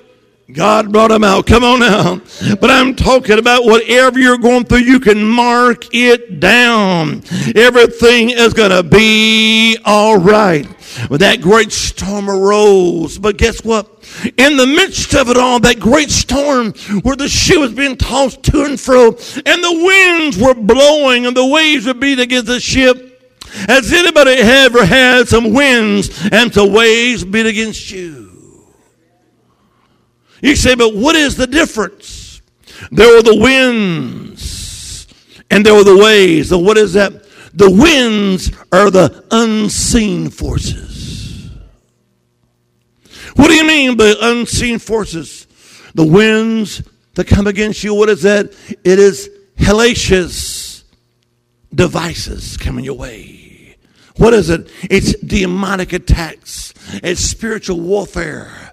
[0.52, 1.46] God brought him out.
[1.46, 2.20] Come on now.
[2.60, 7.22] But I'm talking about whatever you're going through, you can mark it down.
[7.56, 10.64] Everything is going to be all right.
[11.10, 13.18] Well, that great storm arose.
[13.18, 13.88] But guess what?
[14.36, 18.44] In the midst of it all, that great storm where the ship was being tossed
[18.44, 19.14] to and fro, and
[19.64, 23.20] the winds were blowing, and the waves were beating against the ship.
[23.68, 28.25] Has anybody ever had some winds and some waves beat against you?
[30.42, 32.40] You say, but what is the difference?
[32.90, 34.56] There were the winds
[35.50, 36.48] And there were the waves.
[36.48, 37.12] So what is that?
[37.54, 41.50] The winds are the unseen forces.
[43.36, 45.46] What do you mean by unseen forces?
[45.94, 46.82] The winds
[47.14, 48.52] that come against you, what is that?
[48.84, 50.84] It is hellacious
[51.74, 53.76] devices coming your way.
[54.16, 54.68] What is it?
[54.90, 56.74] It's demonic attacks.
[57.02, 58.72] It's spiritual warfare.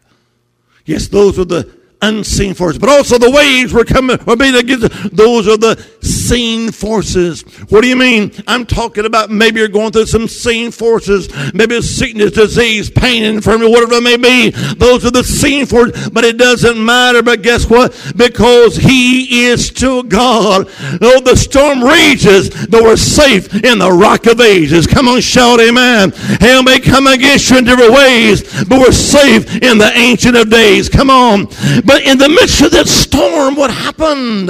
[0.86, 5.16] Yes, those are the unseen forces, but also the waves were coming, were being against.
[5.16, 7.42] Those are the seen forces.
[7.70, 8.32] What do you mean?
[8.48, 13.24] I'm talking about maybe you're going through some seen forces, maybe it's sickness, disease, pain,
[13.24, 14.50] infirmity, whatever it may be.
[14.76, 17.24] Those are the seen forces, but it doesn't matter.
[17.24, 17.92] But guess what?
[18.16, 20.68] Because He is still God.
[21.00, 24.88] Though the storm rages, but we're safe in the rock of ages.
[24.88, 26.12] Come on, shout Amen.
[26.40, 30.50] Hell may come against you in different ways, but we're safe in the Ancient of
[30.50, 30.90] Days.
[30.90, 31.46] Come on.
[31.86, 34.50] But but in the midst of that storm, what happened?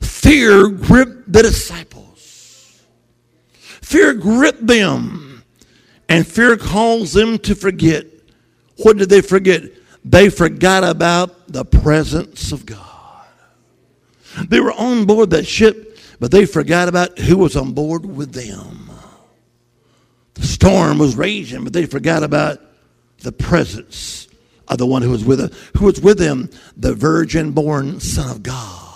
[0.00, 2.80] Fear gripped the disciples.
[3.58, 5.44] Fear gripped them.
[6.08, 8.06] And fear caused them to forget.
[8.78, 9.64] What did they forget?
[10.02, 13.26] They forgot about the presence of God.
[14.48, 18.32] They were on board that ship, but they forgot about who was on board with
[18.32, 18.90] them.
[20.32, 22.62] The storm was raging, but they forgot about
[23.18, 24.26] the presence
[24.70, 28.42] of the one who was with who was with him, the virgin born Son of
[28.42, 28.89] God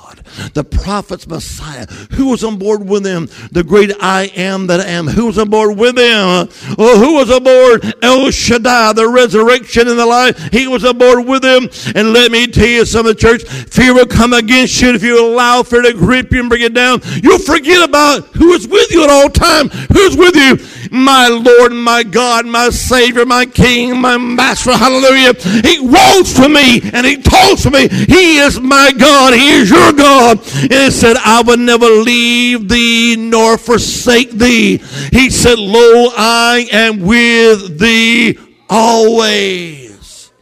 [0.54, 1.86] the prophet's Messiah.
[2.12, 3.28] Who was on board with them?
[3.52, 5.06] The great I am that I am.
[5.06, 6.48] Who was on board with them?
[6.78, 10.52] Oh, who was aboard El Shaddai, the resurrection and the life?
[10.52, 11.68] He was aboard with them.
[11.94, 13.44] And let me tell you something, church.
[13.44, 16.74] Fear will come against you if you allow fear to grip you and bring it
[16.74, 17.00] down.
[17.22, 19.68] You'll forget about who is with you at all time.
[19.68, 20.58] Who's with you?
[20.90, 24.72] My Lord, my God, my Savior, my King, my Master.
[24.72, 25.34] Hallelujah.
[25.62, 27.88] He walks for me and he talks for me.
[27.88, 29.34] He is my God.
[29.34, 30.23] He is your God.
[30.32, 34.78] And it said, I will never leave thee nor forsake thee.
[35.12, 40.32] He said, Lo, I am with thee always.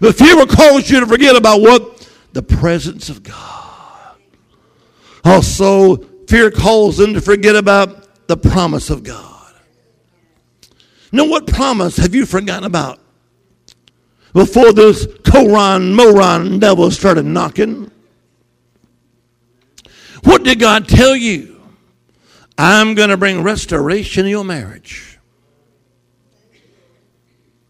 [0.00, 2.08] The fear cause you to forget about what?
[2.32, 4.16] The presence of God.
[5.24, 5.96] Also,
[6.28, 9.54] fear calls them to forget about the promise of God.
[11.12, 13.00] Now, what promise have you forgotten about?
[14.32, 17.90] Before this Koran Moran devil started knocking,
[20.26, 21.60] what did God tell you?
[22.58, 25.18] I'm going to bring restoration in your marriage.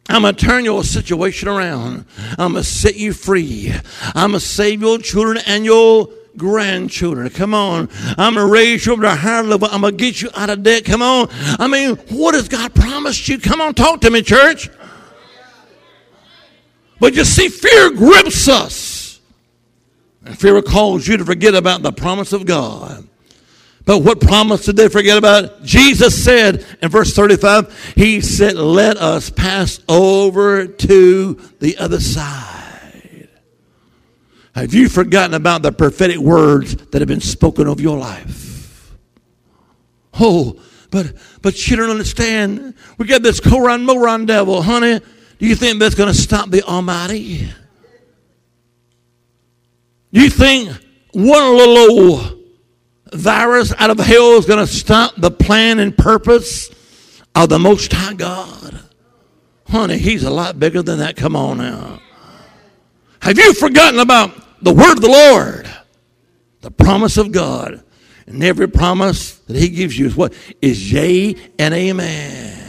[0.08, 2.06] I'm going to turn your situation around.
[2.38, 3.72] I'm going to set you free.
[4.14, 7.28] I'm going to save your children and your grandchildren.
[7.30, 7.88] Come on.
[8.16, 9.68] I'm going to raise you up to a higher level.
[9.70, 10.84] I'm going to get you out of debt.
[10.84, 11.28] Come on.
[11.58, 13.38] I mean, what has God promised you?
[13.38, 14.70] Come on, talk to me, church.
[17.00, 18.95] But you see, fear grips us.
[20.34, 23.06] Fear cause you to forget about the promise of God.
[23.84, 25.62] But what promise did they forget about?
[25.62, 33.28] Jesus said in verse 35, He said, Let us pass over to the other side.
[34.56, 38.96] Have you forgotten about the prophetic words that have been spoken of your life?
[40.18, 40.60] Oh,
[40.90, 42.74] but but you don't understand.
[42.98, 45.00] We got this Koran Moran devil, honey.
[45.38, 47.48] Do you think that's to stop the Almighty?
[50.16, 50.70] You think
[51.12, 52.38] one little old
[53.12, 56.70] virus out of hell is going to stop the plan and purpose
[57.34, 58.80] of the Most High God?
[59.68, 61.16] Honey, He's a lot bigger than that.
[61.16, 62.00] Come on now.
[63.20, 65.70] Have you forgotten about the word of the Lord?
[66.62, 67.84] The promise of God.
[68.26, 70.32] And every promise that He gives you is what?
[70.62, 72.65] Is yea and amen.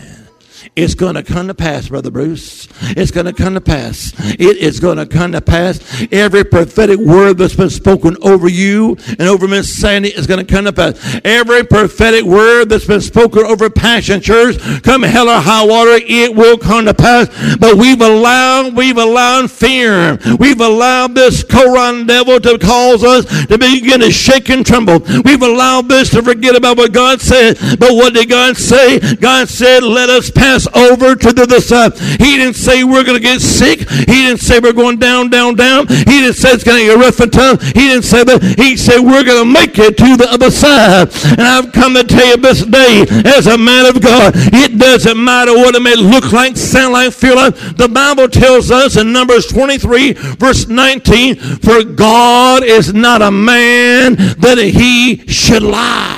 [0.78, 2.68] It's going to come to pass, Brother Bruce.
[2.82, 4.14] It's going to come to pass.
[4.40, 6.06] It is going to come to pass.
[6.12, 10.54] Every prophetic word that's been spoken over you and over Miss Sandy is going to
[10.54, 11.20] come to pass.
[11.26, 16.36] Every prophetic word that's been spoken over Passion Church, come hell or high water, it
[16.36, 17.28] will come to pass.
[17.58, 20.20] But we've allowed, we've allowed fear.
[20.40, 25.00] We've allowed this Koran devil to cause us to begin to shake and tremble.
[25.26, 27.58] We've allowed this to forget about what God said.
[27.80, 29.00] But what did God say?
[29.16, 31.98] God said, let us pass over to the other side.
[32.20, 33.88] He didn't say we're going to get sick.
[33.90, 35.88] He didn't say we're going down, down, down.
[35.88, 37.62] He didn't say it's going to get rough and tough.
[37.62, 38.42] He didn't say that.
[38.58, 41.10] He said we're going to make it to the other side.
[41.38, 45.22] And I've come to tell you this day, as a man of God, it doesn't
[45.22, 47.56] matter what it may look like, sound like, feel like.
[47.78, 54.16] The Bible tells us in Numbers 23, verse 19, for God is not a man
[54.16, 56.17] that he should lie.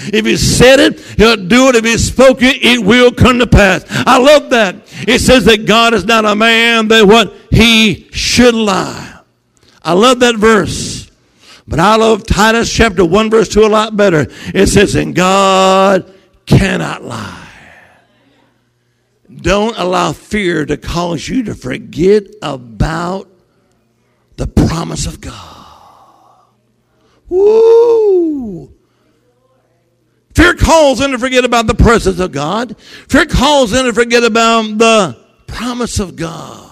[0.00, 1.76] If he said it, he'll do it.
[1.76, 3.84] If he spoke it, it will come to pass.
[3.88, 4.76] I love that.
[5.06, 9.20] It says that God is not a man that what he should lie.
[9.82, 11.10] I love that verse.
[11.66, 14.26] But I love Titus chapter 1, verse 2 a lot better.
[14.54, 16.14] It says, And God
[16.46, 17.48] cannot lie.
[19.34, 23.28] Don't allow fear to cause you to forget about
[24.36, 26.46] the promise of God.
[27.28, 28.72] Woo!
[30.38, 32.78] Fear calls in to forget about the presence of God.
[33.08, 35.18] Fear calls in to forget about the
[35.48, 36.70] promise of God.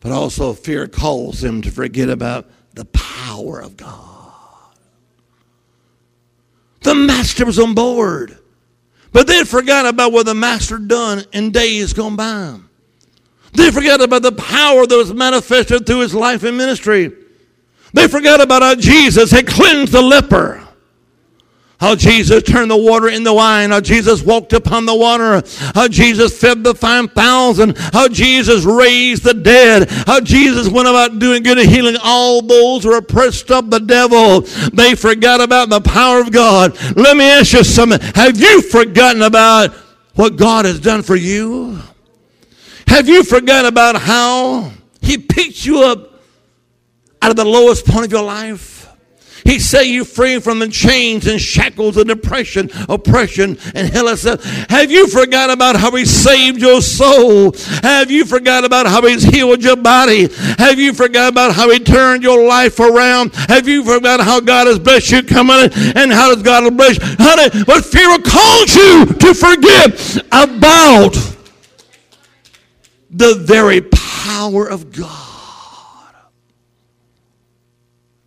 [0.00, 4.76] But also, fear calls them to forget about the power of God.
[6.82, 8.36] The master was on board,
[9.12, 12.58] but they forgot about what the master done in days gone by.
[13.54, 17.10] They forgot about the power that was manifested through his life and ministry.
[17.94, 20.61] They forgot about how Jesus had cleansed the leper.
[21.82, 23.70] How Jesus turned the water into wine.
[23.70, 25.42] How Jesus walked upon the water.
[25.74, 27.76] How Jesus fed the 5,000.
[27.76, 29.90] How Jesus raised the dead.
[30.06, 33.80] How Jesus went about doing good and healing all those who are oppressed of the
[33.80, 34.42] devil.
[34.72, 36.78] They forgot about the power of God.
[36.96, 38.00] Let me ask you something.
[38.14, 39.72] Have you forgotten about
[40.14, 41.80] what God has done for you?
[42.86, 44.70] Have you forgotten about how
[45.00, 46.20] He picked you up
[47.20, 48.71] out of the lowest point of your life?
[49.44, 54.44] He set you free from the chains and shackles of depression, oppression, and hell itself.
[54.68, 57.52] Have you forgot about how He saved your soul?
[57.82, 60.28] Have you forgot about how He's healed your body?
[60.58, 63.34] Have you forgot about how He turned your life around?
[63.34, 67.16] Have you forgot how God has blessed you coming and how does God bless you?
[67.18, 71.14] Honey, but fear cause you to forget about
[73.10, 75.31] the very power of God.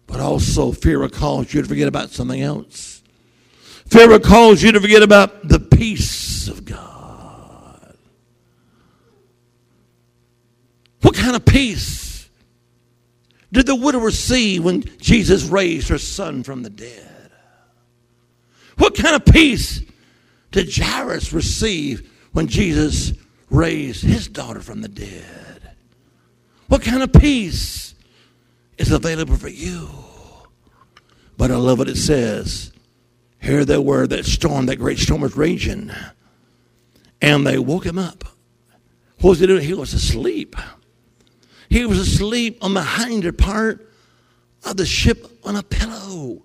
[0.07, 3.01] But also, fear will cause you to forget about something else.
[3.87, 7.95] Fear will cause you to forget about the peace of God.
[11.01, 12.29] What kind of peace
[13.51, 17.31] did the widow receive when Jesus raised her son from the dead?
[18.77, 19.81] What kind of peace
[20.51, 23.13] did Jairus receive when Jesus
[23.49, 25.75] raised his daughter from the dead?
[26.67, 27.94] What kind of peace
[28.77, 29.89] is available for you?
[31.37, 32.71] But I love what it says.
[33.41, 35.91] Here they were, that storm, that great storm was raging.
[37.21, 38.23] And they woke him up.
[39.19, 39.63] What was he doing?
[39.63, 40.55] He was asleep.
[41.69, 43.91] He was asleep on the hinder part
[44.63, 46.43] of the ship on a pillow.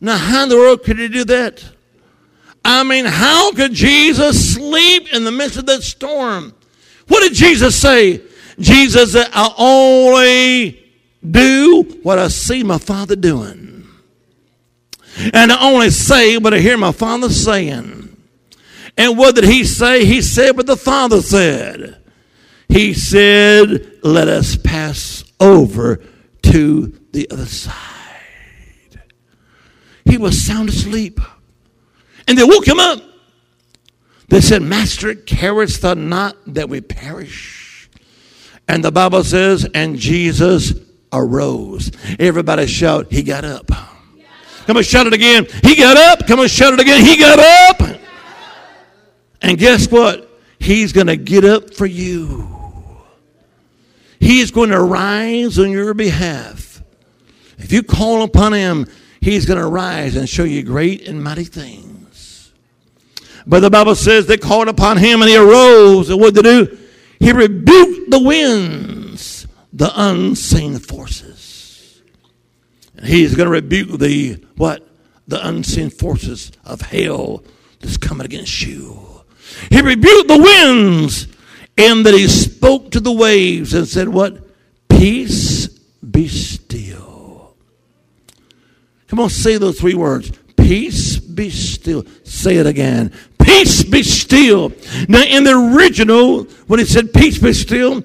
[0.00, 1.64] Now, how in the world could he do that?
[2.64, 6.54] I mean, how could Jesus sleep in the midst of that storm?
[7.08, 8.22] What did Jesus say?
[8.58, 10.81] Jesus said, I only
[11.28, 13.86] do what I see my Father doing.
[15.32, 18.16] And I only say what I hear my Father saying.
[18.96, 20.04] And what did he say?
[20.04, 22.02] He said what the Father said.
[22.68, 26.02] He said, Let us pass over
[26.42, 27.74] to the other side.
[30.04, 31.20] He was sound asleep.
[32.26, 33.00] And they woke him up.
[34.28, 37.90] They said, Master, carest thou not that we perish?
[38.66, 40.72] And the Bible says, And Jesus
[41.12, 41.90] arose.
[42.18, 43.66] Everybody shout, He got up.
[44.66, 45.46] Come on, shout it again.
[45.62, 46.26] He got up.
[46.26, 47.04] Come on, shout it again.
[47.04, 48.00] He got up.
[49.40, 50.28] And guess what?
[50.58, 52.48] He's going to get up for you.
[54.20, 56.80] He's going to rise on your behalf.
[57.58, 58.86] If you call upon him,
[59.20, 62.52] he's going to rise and show you great and mighty things.
[63.46, 66.08] But the Bible says they called upon him and he arose.
[66.08, 66.78] And what did he do?
[67.18, 69.01] He rebuked the winds,
[69.72, 72.02] the unseen forces.
[72.96, 74.86] And He's going to rebuke the what?
[75.26, 77.44] The unseen forces of hell
[77.80, 79.22] that's coming against you.
[79.70, 81.28] He rebuked the winds
[81.76, 84.48] and that he spoke to the waves and said, What?
[84.88, 87.56] Peace be still.
[89.08, 90.32] Come on, say those three words.
[90.56, 92.04] Peace be still.
[92.24, 93.12] Say it again.
[93.42, 94.72] Peace be still.
[95.08, 98.04] Now, in the original, when he said peace be still,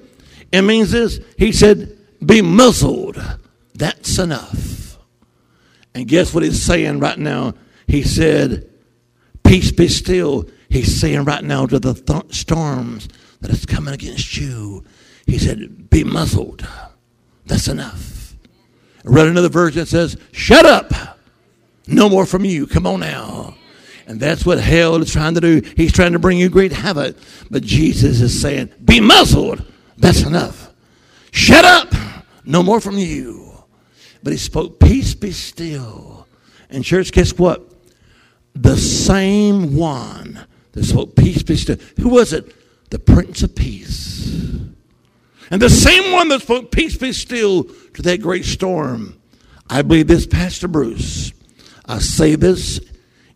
[0.52, 1.20] it means this.
[1.36, 3.20] He said, Be muzzled.
[3.74, 4.98] That's enough.
[5.94, 7.54] And guess what he's saying right now?
[7.86, 8.68] He said,
[9.44, 10.48] Peace be still.
[10.68, 13.08] He's saying right now to the th- storms
[13.40, 14.84] that is coming against you.
[15.26, 16.66] He said, Be muzzled.
[17.46, 18.34] That's enough.
[19.04, 20.92] I read another version that says, Shut up.
[21.86, 22.66] No more from you.
[22.66, 23.54] Come on now.
[24.06, 25.62] And that's what hell is trying to do.
[25.76, 27.16] He's trying to bring you great havoc.
[27.50, 29.64] But Jesus is saying, Be muzzled.
[29.98, 30.72] That's enough.
[31.30, 31.92] Shut up.
[32.44, 33.52] No more from you.
[34.22, 36.26] But he spoke, Peace be still.
[36.70, 37.70] And, church, guess what?
[38.54, 40.40] The same one
[40.72, 41.76] that spoke, Peace be still.
[42.00, 42.54] Who was it?
[42.90, 44.18] The Prince of Peace.
[45.50, 49.20] And the same one that spoke, Peace be still to that great storm.
[49.68, 51.32] I believe this, Pastor Bruce.
[51.86, 52.80] I say this,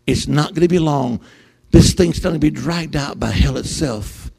[0.07, 1.21] it's not going to be long.
[1.71, 4.31] This thing's going to be dragged out by hell itself.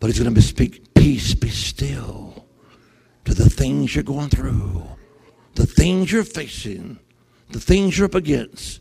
[0.00, 2.44] But it's going to speak, peace, be still
[3.24, 4.82] to the things you're going through,
[5.54, 6.98] the things you're facing,
[7.50, 8.80] the things you're up against.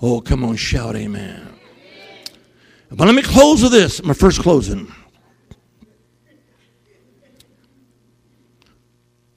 [0.00, 1.48] Oh, come on, shout amen.
[2.90, 4.92] But let me close with this, my first closing.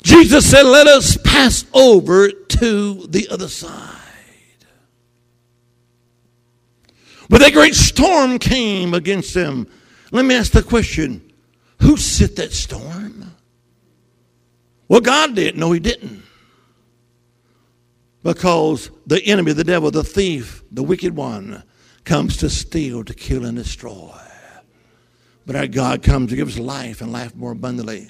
[0.04, 3.94] Jesus said, Let us pass over to the other side.
[7.30, 9.68] But a great storm came against them.
[10.12, 11.27] Let me ask the question
[11.82, 13.36] who set that storm?
[14.88, 15.58] Well, God did.
[15.58, 16.24] No, He didn't.
[18.24, 21.64] Because the enemy, the devil, the thief, the wicked one
[22.04, 24.12] comes to steal, to kill, and destroy.
[25.46, 28.10] But our God comes to give us life and life more abundantly.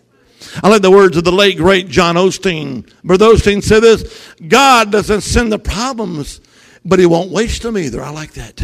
[0.64, 2.92] I like the words of the late, great John Osteen.
[3.04, 6.42] Brother Osteen said this God doesn't send the problems,
[6.86, 8.02] but He won't waste them either.
[8.02, 8.62] I like that.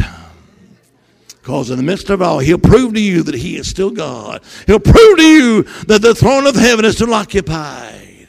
[1.44, 4.42] Because in the midst of all, He'll prove to you that He is still God.
[4.66, 8.28] He'll prove to you that the throne of heaven is still occupied.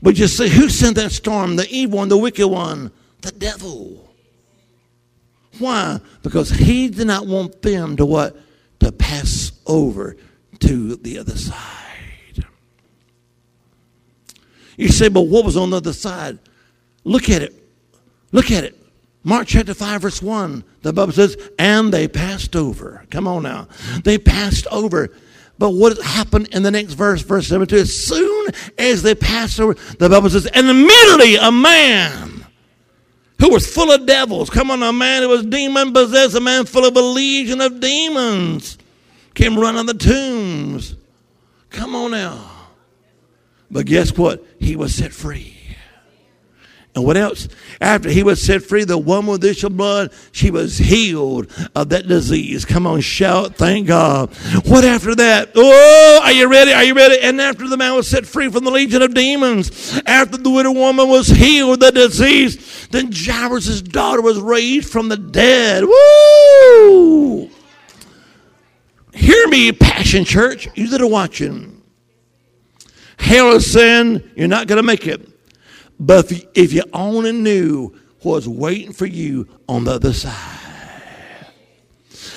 [0.00, 1.56] But you see, who sent that storm?
[1.56, 2.92] The evil one, the wicked one,
[3.22, 4.08] the devil.
[5.58, 5.98] Why?
[6.22, 8.36] Because He did not want them to what?
[8.80, 10.16] To pass over
[10.60, 12.44] to the other side.
[14.76, 16.38] You say, but what was on the other side?
[17.02, 17.52] Look at it.
[18.30, 18.78] Look at it.
[19.24, 23.04] Mark chapter 5, verse 1, the Bible says, and they passed over.
[23.10, 23.66] Come on now.
[24.04, 25.10] They passed over.
[25.58, 29.74] But what happened in the next verse, verse 72, as soon as they passed over,
[29.98, 32.46] the Bible says, and immediately a man
[33.40, 36.66] who was full of devils, come on, a man who was demon possessed, a man
[36.66, 38.78] full of a legion of demons,
[39.34, 40.94] came running the tombs.
[41.70, 42.50] Come on now.
[43.70, 44.44] But guess what?
[44.60, 45.55] He was set free.
[46.96, 47.46] And what else?
[47.78, 51.90] After he was set free, the woman with issue of blood, she was healed of
[51.90, 52.64] that disease.
[52.64, 54.34] Come on, shout, thank God.
[54.64, 55.52] What after that?
[55.54, 56.72] Oh, are you ready?
[56.72, 57.20] Are you ready?
[57.20, 60.72] And after the man was set free from the legion of demons, after the widow
[60.72, 65.84] woman was healed of the disease, then Jairus' daughter was raised from the dead.
[65.84, 67.50] Woo!
[69.12, 71.82] Hear me, Passion Church, you that are watching.
[73.58, 75.35] Saying you're not going to make it.
[75.98, 80.65] But if you, if you only knew what's waiting for you on the other side.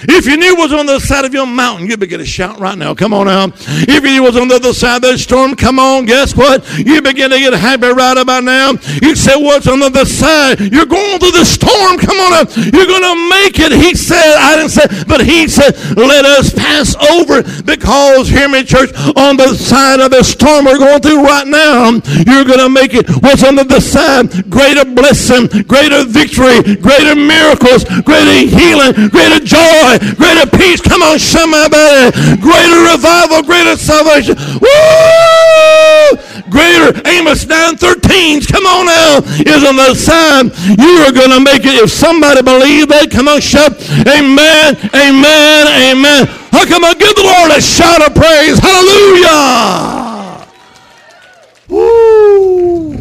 [0.08, 2.26] If you knew what was on the other side of your mountain, you'd begin to
[2.26, 2.96] shout right now.
[2.96, 3.52] Come on now.
[3.84, 6.06] If you knew what was on the other side of that storm, come on.
[6.06, 6.64] Guess what?
[6.78, 8.72] You begin to get happy right about now.
[9.02, 10.62] You say, What's on the other side?
[10.72, 12.00] You're going through the storm.
[12.00, 12.48] Come on up.
[12.56, 13.76] You're going to make it.
[13.76, 18.64] He said, I didn't say, but he said, Let us pass over because, hear me,
[18.64, 21.92] church, on the side of the storm we're going through right now,
[22.24, 23.10] you're going to make it.
[23.20, 24.48] What's on the other side?
[24.50, 30.82] Greater blessing, greater victory, greater miracles, greater healing, greater joy joy, greater peace.
[30.82, 32.12] Come on, somebody.
[32.42, 34.36] Greater revival, greater salvation.
[34.62, 34.70] Woo!
[36.50, 38.46] Greater Amos 9:13.
[38.52, 40.52] Come on now, is on the side.
[40.80, 41.82] You are going to make it.
[41.82, 43.74] If somebody believe that, come on, shout,
[44.08, 46.28] Amen, Amen, Amen.
[46.52, 48.58] How come I give the Lord a shout of praise?
[48.60, 50.48] Hallelujah!
[51.68, 52.98] Woo!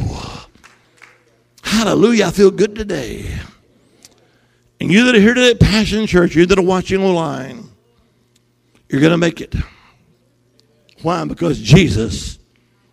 [1.62, 2.26] Hallelujah!
[2.26, 3.38] I feel good today.
[4.80, 7.68] And you that are here today at Passion Church, you that are watching online,
[8.88, 9.54] you're going to make it.
[11.02, 11.24] Why?
[11.24, 12.38] Because Jesus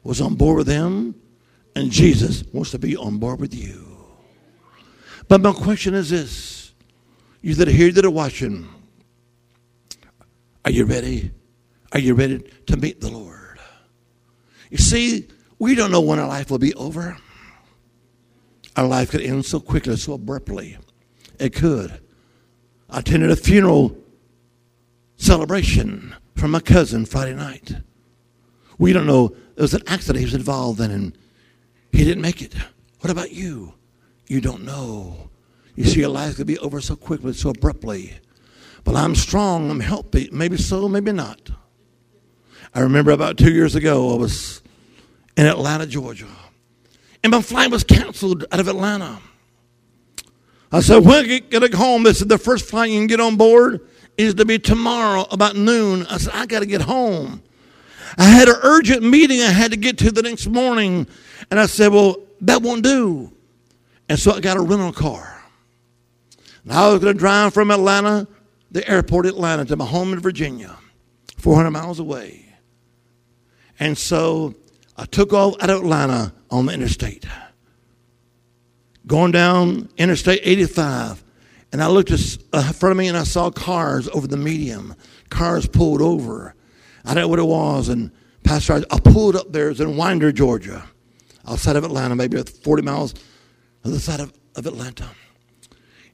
[0.04, 1.16] was on board with them,
[1.76, 3.86] and Jesus wants to be on board with you.
[5.28, 6.74] But my question is this
[7.42, 8.68] you that are here that are watching,
[10.64, 11.32] are you ready?
[11.92, 13.60] Are you ready to meet the Lord?
[14.72, 15.28] You see,
[15.60, 17.18] we don't know when our life will be over.
[18.76, 20.78] Our life could end so quickly, so abruptly.
[21.40, 22.00] It could.
[22.90, 23.98] I attended a funeral
[25.18, 27.74] celebration for my cousin Friday night.
[28.78, 29.36] We don't know.
[29.56, 31.18] It was an accident he was involved in, and
[31.92, 32.54] he didn't make it.
[33.00, 33.74] What about you?
[34.28, 35.30] You don't know.
[35.76, 38.14] You see, your life could be over so quickly, so abruptly.
[38.84, 39.70] But I'm strong.
[39.70, 40.30] I'm healthy.
[40.32, 41.50] Maybe so, maybe not.
[42.74, 44.62] I remember about two years ago, I was
[45.38, 46.28] in Atlanta, Georgia,
[47.24, 49.20] and my flight was canceled out of Atlanta.
[50.72, 53.38] I said, when I get home, they said, the first flight you can get on
[53.38, 53.88] board
[54.18, 56.06] is to be tomorrow about noon.
[56.10, 57.44] I said, I got to get home.
[58.18, 61.08] I had an urgent meeting I had to get to the next morning.
[61.52, 63.32] And I said, well, that won't do.
[64.10, 65.44] And so I got a rental car.
[66.64, 68.28] And I was going to drive from Atlanta,
[68.72, 70.76] the airport Atlanta, to my home in Virginia,
[71.38, 72.46] 400 miles away.
[73.80, 74.56] And so
[74.98, 77.26] I took off out of Atlanta on the interstate.
[79.08, 81.24] Going down Interstate 85,
[81.72, 82.16] and I looked uh,
[82.54, 84.96] in front of me and I saw cars over the medium,
[85.30, 86.56] cars pulled over.
[87.04, 88.12] I don't know what it was, and
[88.44, 89.70] Pastor, I, I pulled up there.
[89.70, 90.84] It's in Winder, Georgia,
[91.48, 93.14] outside of Atlanta, maybe 40 miles
[93.84, 95.10] on the side of, of Atlanta.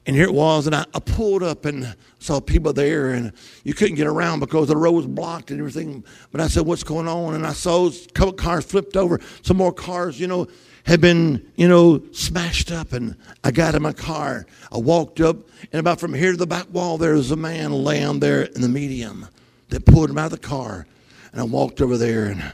[0.04, 3.32] And here it was, and I, I, pulled up and saw people there, and
[3.62, 6.04] you couldn't get around because the road was blocked and everything.
[6.32, 7.34] But I said, What's going on?
[7.34, 10.48] And I saw a couple cars flipped over, some more cars, you know,
[10.86, 12.92] had been, you know, smashed up.
[12.92, 14.44] And I got in my car.
[14.72, 15.36] I walked up,
[15.70, 18.60] and about from here to the back wall, there was a man laying there in
[18.60, 19.28] the medium
[19.68, 20.84] that pulled him out of the car.
[21.30, 22.52] And I walked over there, and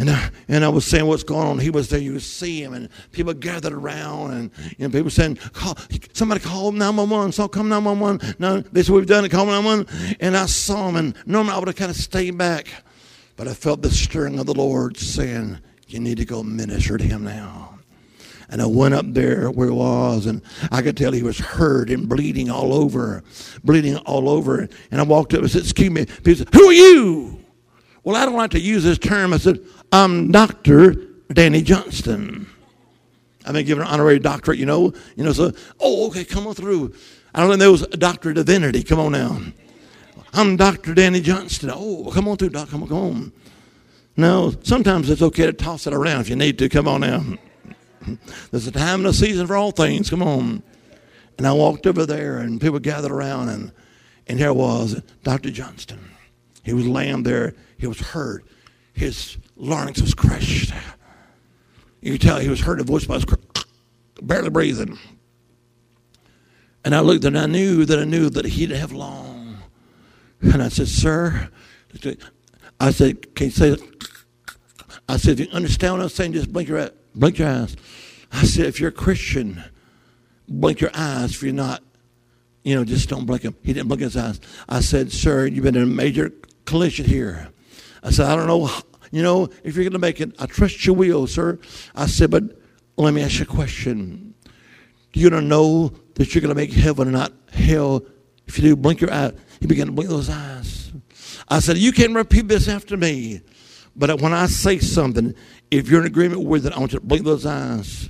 [0.00, 1.58] and I, and I was saying what's going on.
[1.58, 2.00] He was there.
[2.00, 5.76] You see him, and people gathered around, and you know, people saying, call,
[6.14, 8.36] "Somebody call 911." So come 911.
[8.38, 9.28] No, this we've done it.
[9.28, 10.16] Call 911.
[10.18, 12.68] And I saw him, and normally I would have kind of stayed back,
[13.36, 17.04] but I felt the stirring of the Lord saying, "You need to go minister to
[17.04, 17.78] him now."
[18.48, 20.40] And I went up there where he was, and
[20.72, 23.22] I could tell he was hurt and bleeding all over,
[23.62, 24.66] bleeding all over.
[24.90, 27.40] And I walked up and said, "Excuse me." He said, "Who are you?"
[28.02, 29.34] Well, I don't like to use this term.
[29.34, 29.60] I said,
[29.92, 30.94] I'm Dr.
[31.32, 32.46] Danny Johnston.
[33.44, 34.92] I've been given an honorary doctorate, you know.
[35.16, 36.94] You know, so, oh, okay, come on through.
[37.34, 38.84] I don't know there was a doctor of divinity.
[38.84, 39.40] Come on now.
[40.32, 40.94] I'm Dr.
[40.94, 41.72] Danny Johnston.
[41.72, 42.70] Oh, come on through, Doc.
[42.70, 43.32] Come on, come on.
[44.16, 46.68] No, sometimes it's okay to toss it around if you need to.
[46.68, 47.24] Come on now.
[48.52, 50.08] There's a time and a season for all things.
[50.08, 50.62] Come on.
[51.36, 53.72] And I walked over there, and people gathered around, and,
[54.28, 55.50] and here was Dr.
[55.50, 56.10] Johnston.
[56.62, 57.54] He was laying there.
[57.78, 58.44] He was hurt.
[58.92, 60.72] His larynx was crushed.
[62.00, 62.78] You could tell he was hurt.
[62.78, 63.24] His voice was
[64.22, 64.98] barely breathing.
[66.84, 69.58] And I looked and I knew that I knew that he didn't have long.
[70.40, 71.50] And I said, Sir,
[72.80, 73.82] I said, Can you say it?
[75.06, 77.76] I said, If you understand what I'm saying, just blink your, blink your eyes.
[78.32, 79.62] I said, If you're a Christian,
[80.48, 81.32] blink your eyes.
[81.32, 81.82] If you're not,
[82.64, 83.56] you know, just don't blink them.
[83.62, 84.40] He didn't blink his eyes.
[84.66, 86.32] I said, Sir, you've been in a major
[86.64, 87.50] collision here.
[88.02, 88.70] I said, I don't know,
[89.10, 91.58] you know, if you're going to make it, I trust you will, sir.
[91.94, 92.44] I said, but
[92.96, 94.34] let me ask you a question.
[95.12, 98.04] Do you know that you're going to make heaven and not hell?
[98.46, 99.32] If you do, blink your eye.
[99.60, 100.92] He began to blink those eyes.
[101.48, 103.40] I said, you can repeat this after me.
[103.96, 105.34] But when I say something,
[105.70, 108.08] if you're in agreement with it, I want you to blink those eyes.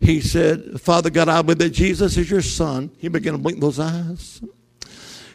[0.00, 2.90] He said, Father God, I believe that Jesus is your son.
[2.96, 4.40] He began to blink those eyes.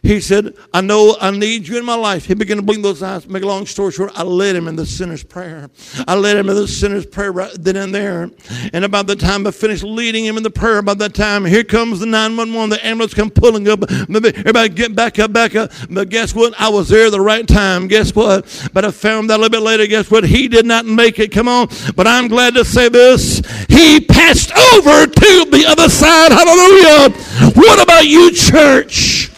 [0.06, 2.26] He said, I know I need you in my life.
[2.26, 3.28] He began to blink those eyes.
[3.28, 5.68] Make a long story short, I led him in the sinner's prayer.
[6.08, 8.30] I led him in the sinner's prayer right then and there.
[8.72, 11.64] And about the time I finished leading him in the prayer, about that time, here
[11.64, 12.70] comes the 911.
[12.70, 13.84] The ambulance come pulling up.
[13.92, 15.72] Everybody get back up, back up.
[15.90, 16.54] But guess what?
[16.62, 17.88] I was there the right time.
[17.88, 18.70] Guess what?
[18.74, 20.24] But I found that a little bit later, guess what?
[20.24, 21.32] He did not make it.
[21.32, 21.68] Come on.
[21.96, 23.42] But I'm glad to say this.
[23.70, 26.32] He passed over to the other side.
[26.32, 27.10] Hallelujah.
[27.56, 29.32] What about you, church?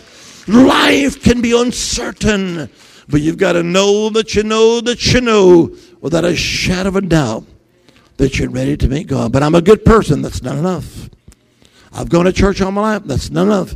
[0.47, 2.69] Life can be uncertain,
[3.07, 6.95] but you've got to know that you know that you know without a shadow of
[6.95, 7.43] a doubt
[8.17, 9.31] that you're ready to meet God.
[9.31, 10.21] But I'm a good person.
[10.21, 11.09] That's not enough.
[11.91, 13.03] I've gone to church all my life.
[13.05, 13.75] That's not enough.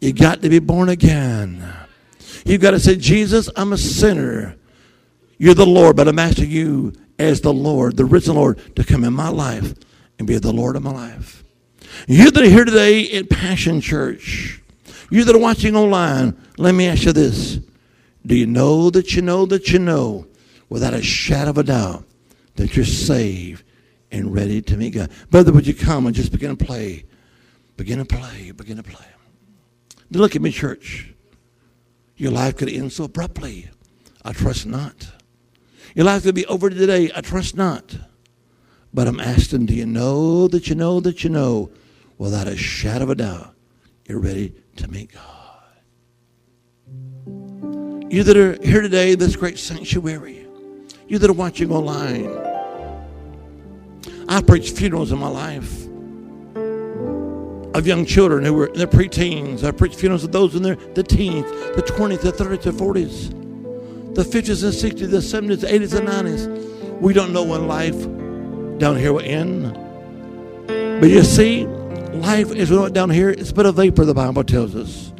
[0.00, 1.66] You got to be born again.
[2.44, 4.56] You've got to say, Jesus, I'm a sinner.
[5.38, 9.04] You're the Lord, but I'm asking you as the Lord, the risen Lord, to come
[9.04, 9.74] in my life
[10.18, 11.44] and be the Lord of my life.
[12.06, 14.62] You that are here today at Passion Church,
[15.10, 17.58] you that are watching online, let me ask you this.
[18.24, 20.26] Do you know that you know that you know
[20.68, 22.04] without a shadow of a doubt
[22.56, 23.64] that you're saved
[24.10, 25.10] and ready to meet God?
[25.30, 27.04] Brother, would you come and just begin to play?
[27.76, 29.06] Begin to play, begin to play.
[30.12, 31.12] Look at me, church.
[32.16, 33.70] Your life could end so abruptly.
[34.24, 35.12] I trust not.
[35.94, 37.10] Your life could be over today.
[37.14, 37.96] I trust not.
[38.92, 41.70] But I'm asking, do you know that you know that you know
[42.18, 43.54] without a shadow of a doubt
[44.06, 45.50] you're ready to meet God.
[48.12, 50.46] You that are here today, this great sanctuary,
[51.06, 52.36] you that are watching online,
[54.28, 55.86] I preached funerals in my life
[57.74, 59.64] of young children who were in their preteens.
[59.64, 64.14] I preached funerals of those in their the teens, the 20s, the 30s, the 40s,
[64.14, 67.00] the 50s and 60s, the 70s, the 80s and 90s.
[67.00, 67.98] We don't know when life
[68.78, 69.72] down here will end.
[71.00, 71.66] But you see,
[72.20, 75.12] life is not down here, it's but a vapor, the Bible tells us.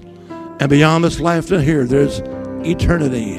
[0.61, 2.20] And beyond this life down here, there's
[2.66, 3.38] eternity.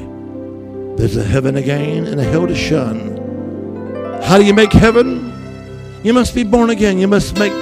[0.96, 3.16] There's a heaven again and a hell to shun.
[4.22, 5.32] How do you make heaven?
[6.04, 6.98] You must be born again.
[6.98, 7.52] You must make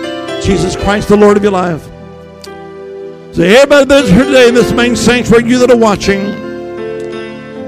[0.43, 1.85] Jesus Christ the Lord of your life.
[3.35, 6.21] So, everybody that's here today in this main sanctuary, you that are watching,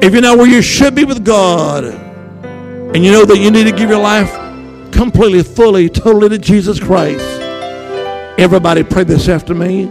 [0.02, 3.64] if you know where you should be with God, and you know that you need
[3.64, 4.32] to give your life
[4.92, 7.41] completely, fully, totally to Jesus Christ,
[8.38, 9.90] Everybody pray this after me.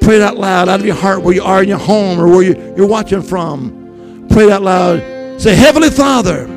[0.00, 2.28] Pray it out loud, out of your heart, where you are in your home or
[2.28, 4.26] where you, you're watching from.
[4.30, 5.40] Pray it out loud.
[5.40, 6.48] Say, Heavenly Father,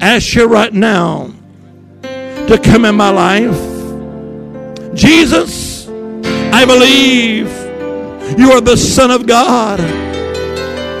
[0.00, 1.32] ask you right now
[2.02, 4.94] to come in my life.
[4.94, 7.48] Jesus, I believe
[8.38, 9.80] you are the Son of God.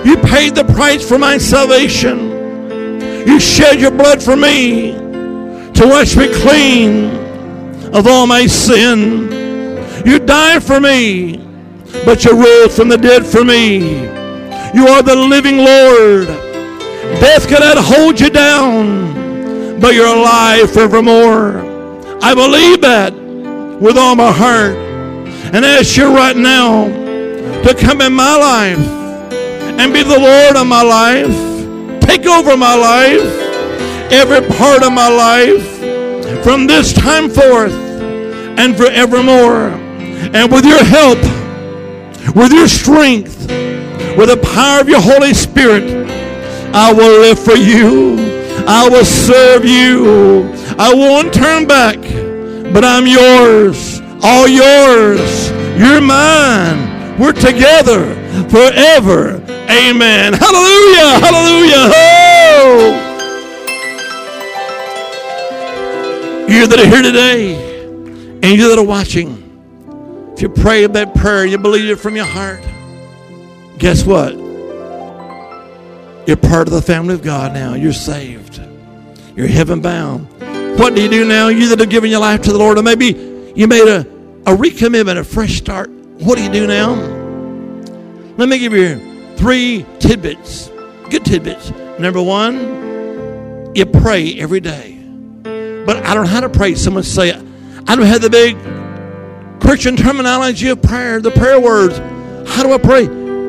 [0.06, 2.30] You paid the price for my salvation.
[3.26, 7.21] You shed your blood for me to wash me clean
[7.92, 9.30] of all my sin.
[10.06, 11.36] You died for me,
[12.04, 14.02] but you rose from the dead for me.
[14.74, 16.28] You are the living Lord.
[17.20, 21.58] Death cannot hold you down, but you're alive forevermore.
[22.22, 23.12] I believe that
[23.82, 24.76] with all my heart.
[25.54, 28.78] And ask you right now to come in my life
[29.78, 32.00] and be the Lord of my life.
[32.00, 33.20] Take over my life,
[34.10, 35.71] every part of my life,
[36.42, 39.68] from this time forth and forevermore.
[40.34, 41.18] And with your help,
[42.34, 43.46] with your strength,
[44.16, 45.84] with the power of your Holy Spirit,
[46.74, 48.16] I will live for you.
[48.66, 50.52] I will serve you.
[50.78, 51.98] I won't turn back,
[52.72, 54.00] but I'm yours.
[54.22, 55.50] All yours.
[55.78, 57.18] You're mine.
[57.18, 58.14] We're together
[58.48, 59.42] forever.
[59.70, 60.32] Amen.
[60.32, 61.18] Hallelujah.
[61.20, 61.90] Hallelujah.
[61.94, 63.01] Oh!
[66.48, 67.54] You that are here today
[68.42, 72.24] and you that are watching, if you pray that prayer, you believe it from your
[72.26, 72.60] heart,
[73.78, 74.34] guess what?
[76.26, 77.74] You're part of the family of God now.
[77.74, 78.60] You're saved.
[79.34, 80.28] You're heaven bound.
[80.78, 81.48] What do you do now?
[81.48, 84.00] You that have given your life to the Lord, or maybe you made a,
[84.46, 85.90] a recommitment, a fresh start.
[85.90, 86.94] What do you do now?
[88.36, 90.68] Let me give you three tidbits,
[91.10, 91.70] good tidbits.
[91.98, 95.01] Number one, you pray every day.
[95.84, 96.74] But I don't know how to pray.
[96.74, 98.56] Someone say, I don't have the big
[99.60, 101.98] Christian terminology of prayer, the prayer words.
[102.48, 103.02] How do I pray?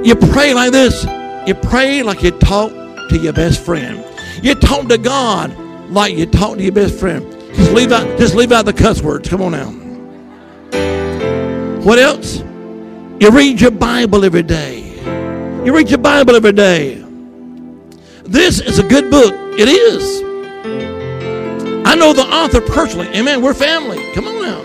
[0.04, 1.04] You pray like this.
[1.48, 2.72] You pray like you talk
[3.10, 4.04] to your best friend.
[4.44, 5.58] You talk to God
[5.90, 7.30] like you talk to your best friend.
[7.56, 9.30] Just leave out, just leave out the cuss words.
[9.30, 9.70] Come on now.
[11.82, 12.40] What else?
[13.20, 14.82] You read your Bible every day.
[15.66, 16.96] You read your Bible every day.
[18.24, 19.34] This is a good book.
[19.60, 20.33] It is.
[21.94, 23.08] I know the author personally.
[23.10, 23.44] Amen.
[23.44, 24.12] We're family.
[24.14, 24.62] Come on now.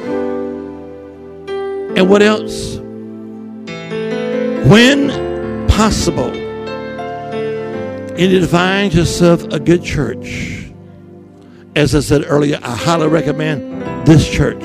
[1.94, 2.76] And what else?
[4.66, 5.10] When
[5.68, 6.32] possible,
[8.46, 10.72] find yourself a good church.
[11.76, 14.62] As I said earlier, I highly recommend this church,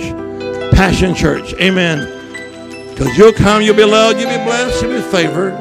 [0.72, 1.54] Passion Church.
[1.56, 2.08] Amen.
[2.92, 5.52] Because you'll come, you'll be loved, you'll be blessed, you'll be favored.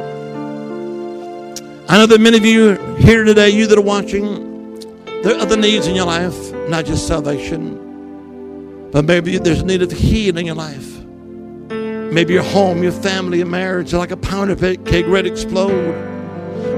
[1.89, 4.79] I know that many of you here today, you that are watching,
[5.25, 9.83] there are other needs in your life, not just salvation, but maybe there's a need
[9.83, 10.99] of healing in your life.
[12.13, 16.11] Maybe your home, your family, your marriage are like a powder keg ready to explode.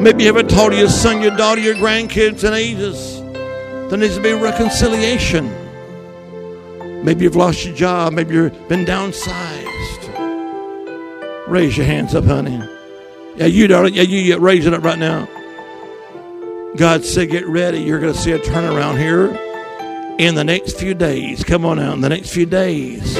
[0.00, 3.20] Maybe you haven't told your son, your daughter, your grandkids in ages.
[3.90, 5.52] There needs to be reconciliation.
[7.04, 8.12] Maybe you've lost your job.
[8.12, 9.64] Maybe you've been downsized.
[11.48, 12.62] Raise your hands up, honey.
[13.36, 13.94] Yeah, you, darling.
[13.94, 15.28] Yeah, you raise it up right now.
[16.76, 17.80] God said, get ready.
[17.80, 19.36] You're going to see a turnaround here
[20.18, 21.42] in the next few days.
[21.42, 23.14] Come on out in the next few days.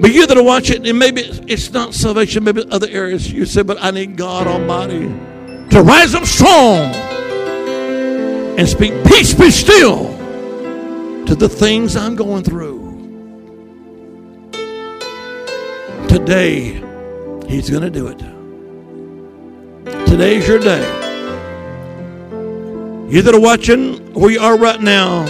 [0.00, 3.30] But you that are watching, and maybe it's not salvation, maybe other areas.
[3.32, 5.06] You say, but I need God Almighty
[5.70, 6.92] to rise up strong
[8.58, 10.08] and speak peace, be still
[11.26, 12.80] to the things I'm going through.
[16.08, 16.82] Today,
[17.48, 18.18] He's going to do it.
[20.06, 21.11] Today's your day.
[23.12, 25.26] You that are watching where you are right now,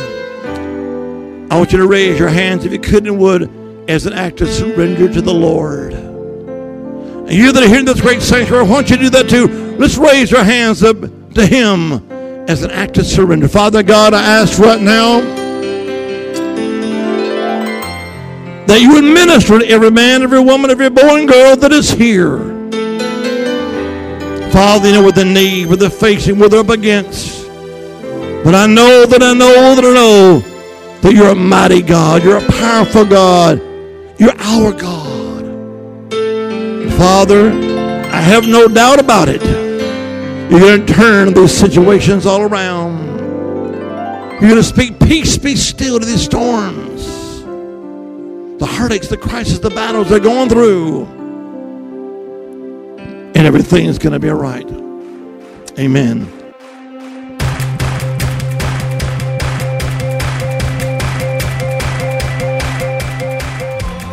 [1.51, 4.41] I want you to raise your hands if you could and would as an act
[4.41, 5.93] of surrender to the Lord.
[5.93, 9.29] And you that are here in this great sanctuary, I want you to do that
[9.29, 9.49] too.
[9.79, 10.97] Let's raise our hands up
[11.35, 12.09] to Him
[12.49, 13.49] as an act of surrender.
[13.49, 15.21] Father God, I ask right now
[18.69, 21.91] that you would minister to every man, every woman, every boy and girl that is
[21.91, 22.39] here.
[24.53, 27.32] Father, you know what the need, what they're facing, what they're up against.
[28.45, 30.39] But I know that I know that I know
[31.01, 32.25] that you're a mighty God.
[32.25, 33.61] You're a powerful God.
[34.19, 35.43] You're our God.
[36.95, 39.43] Father, I have no doubt about it.
[40.51, 43.13] You're going to turn these situations all around.
[44.33, 47.07] You're going to speak peace, be still to these storms.
[48.59, 51.05] The heartaches, the crises, the battles they're going through.
[53.35, 54.69] And everything's going to be all right.
[55.79, 56.42] Amen.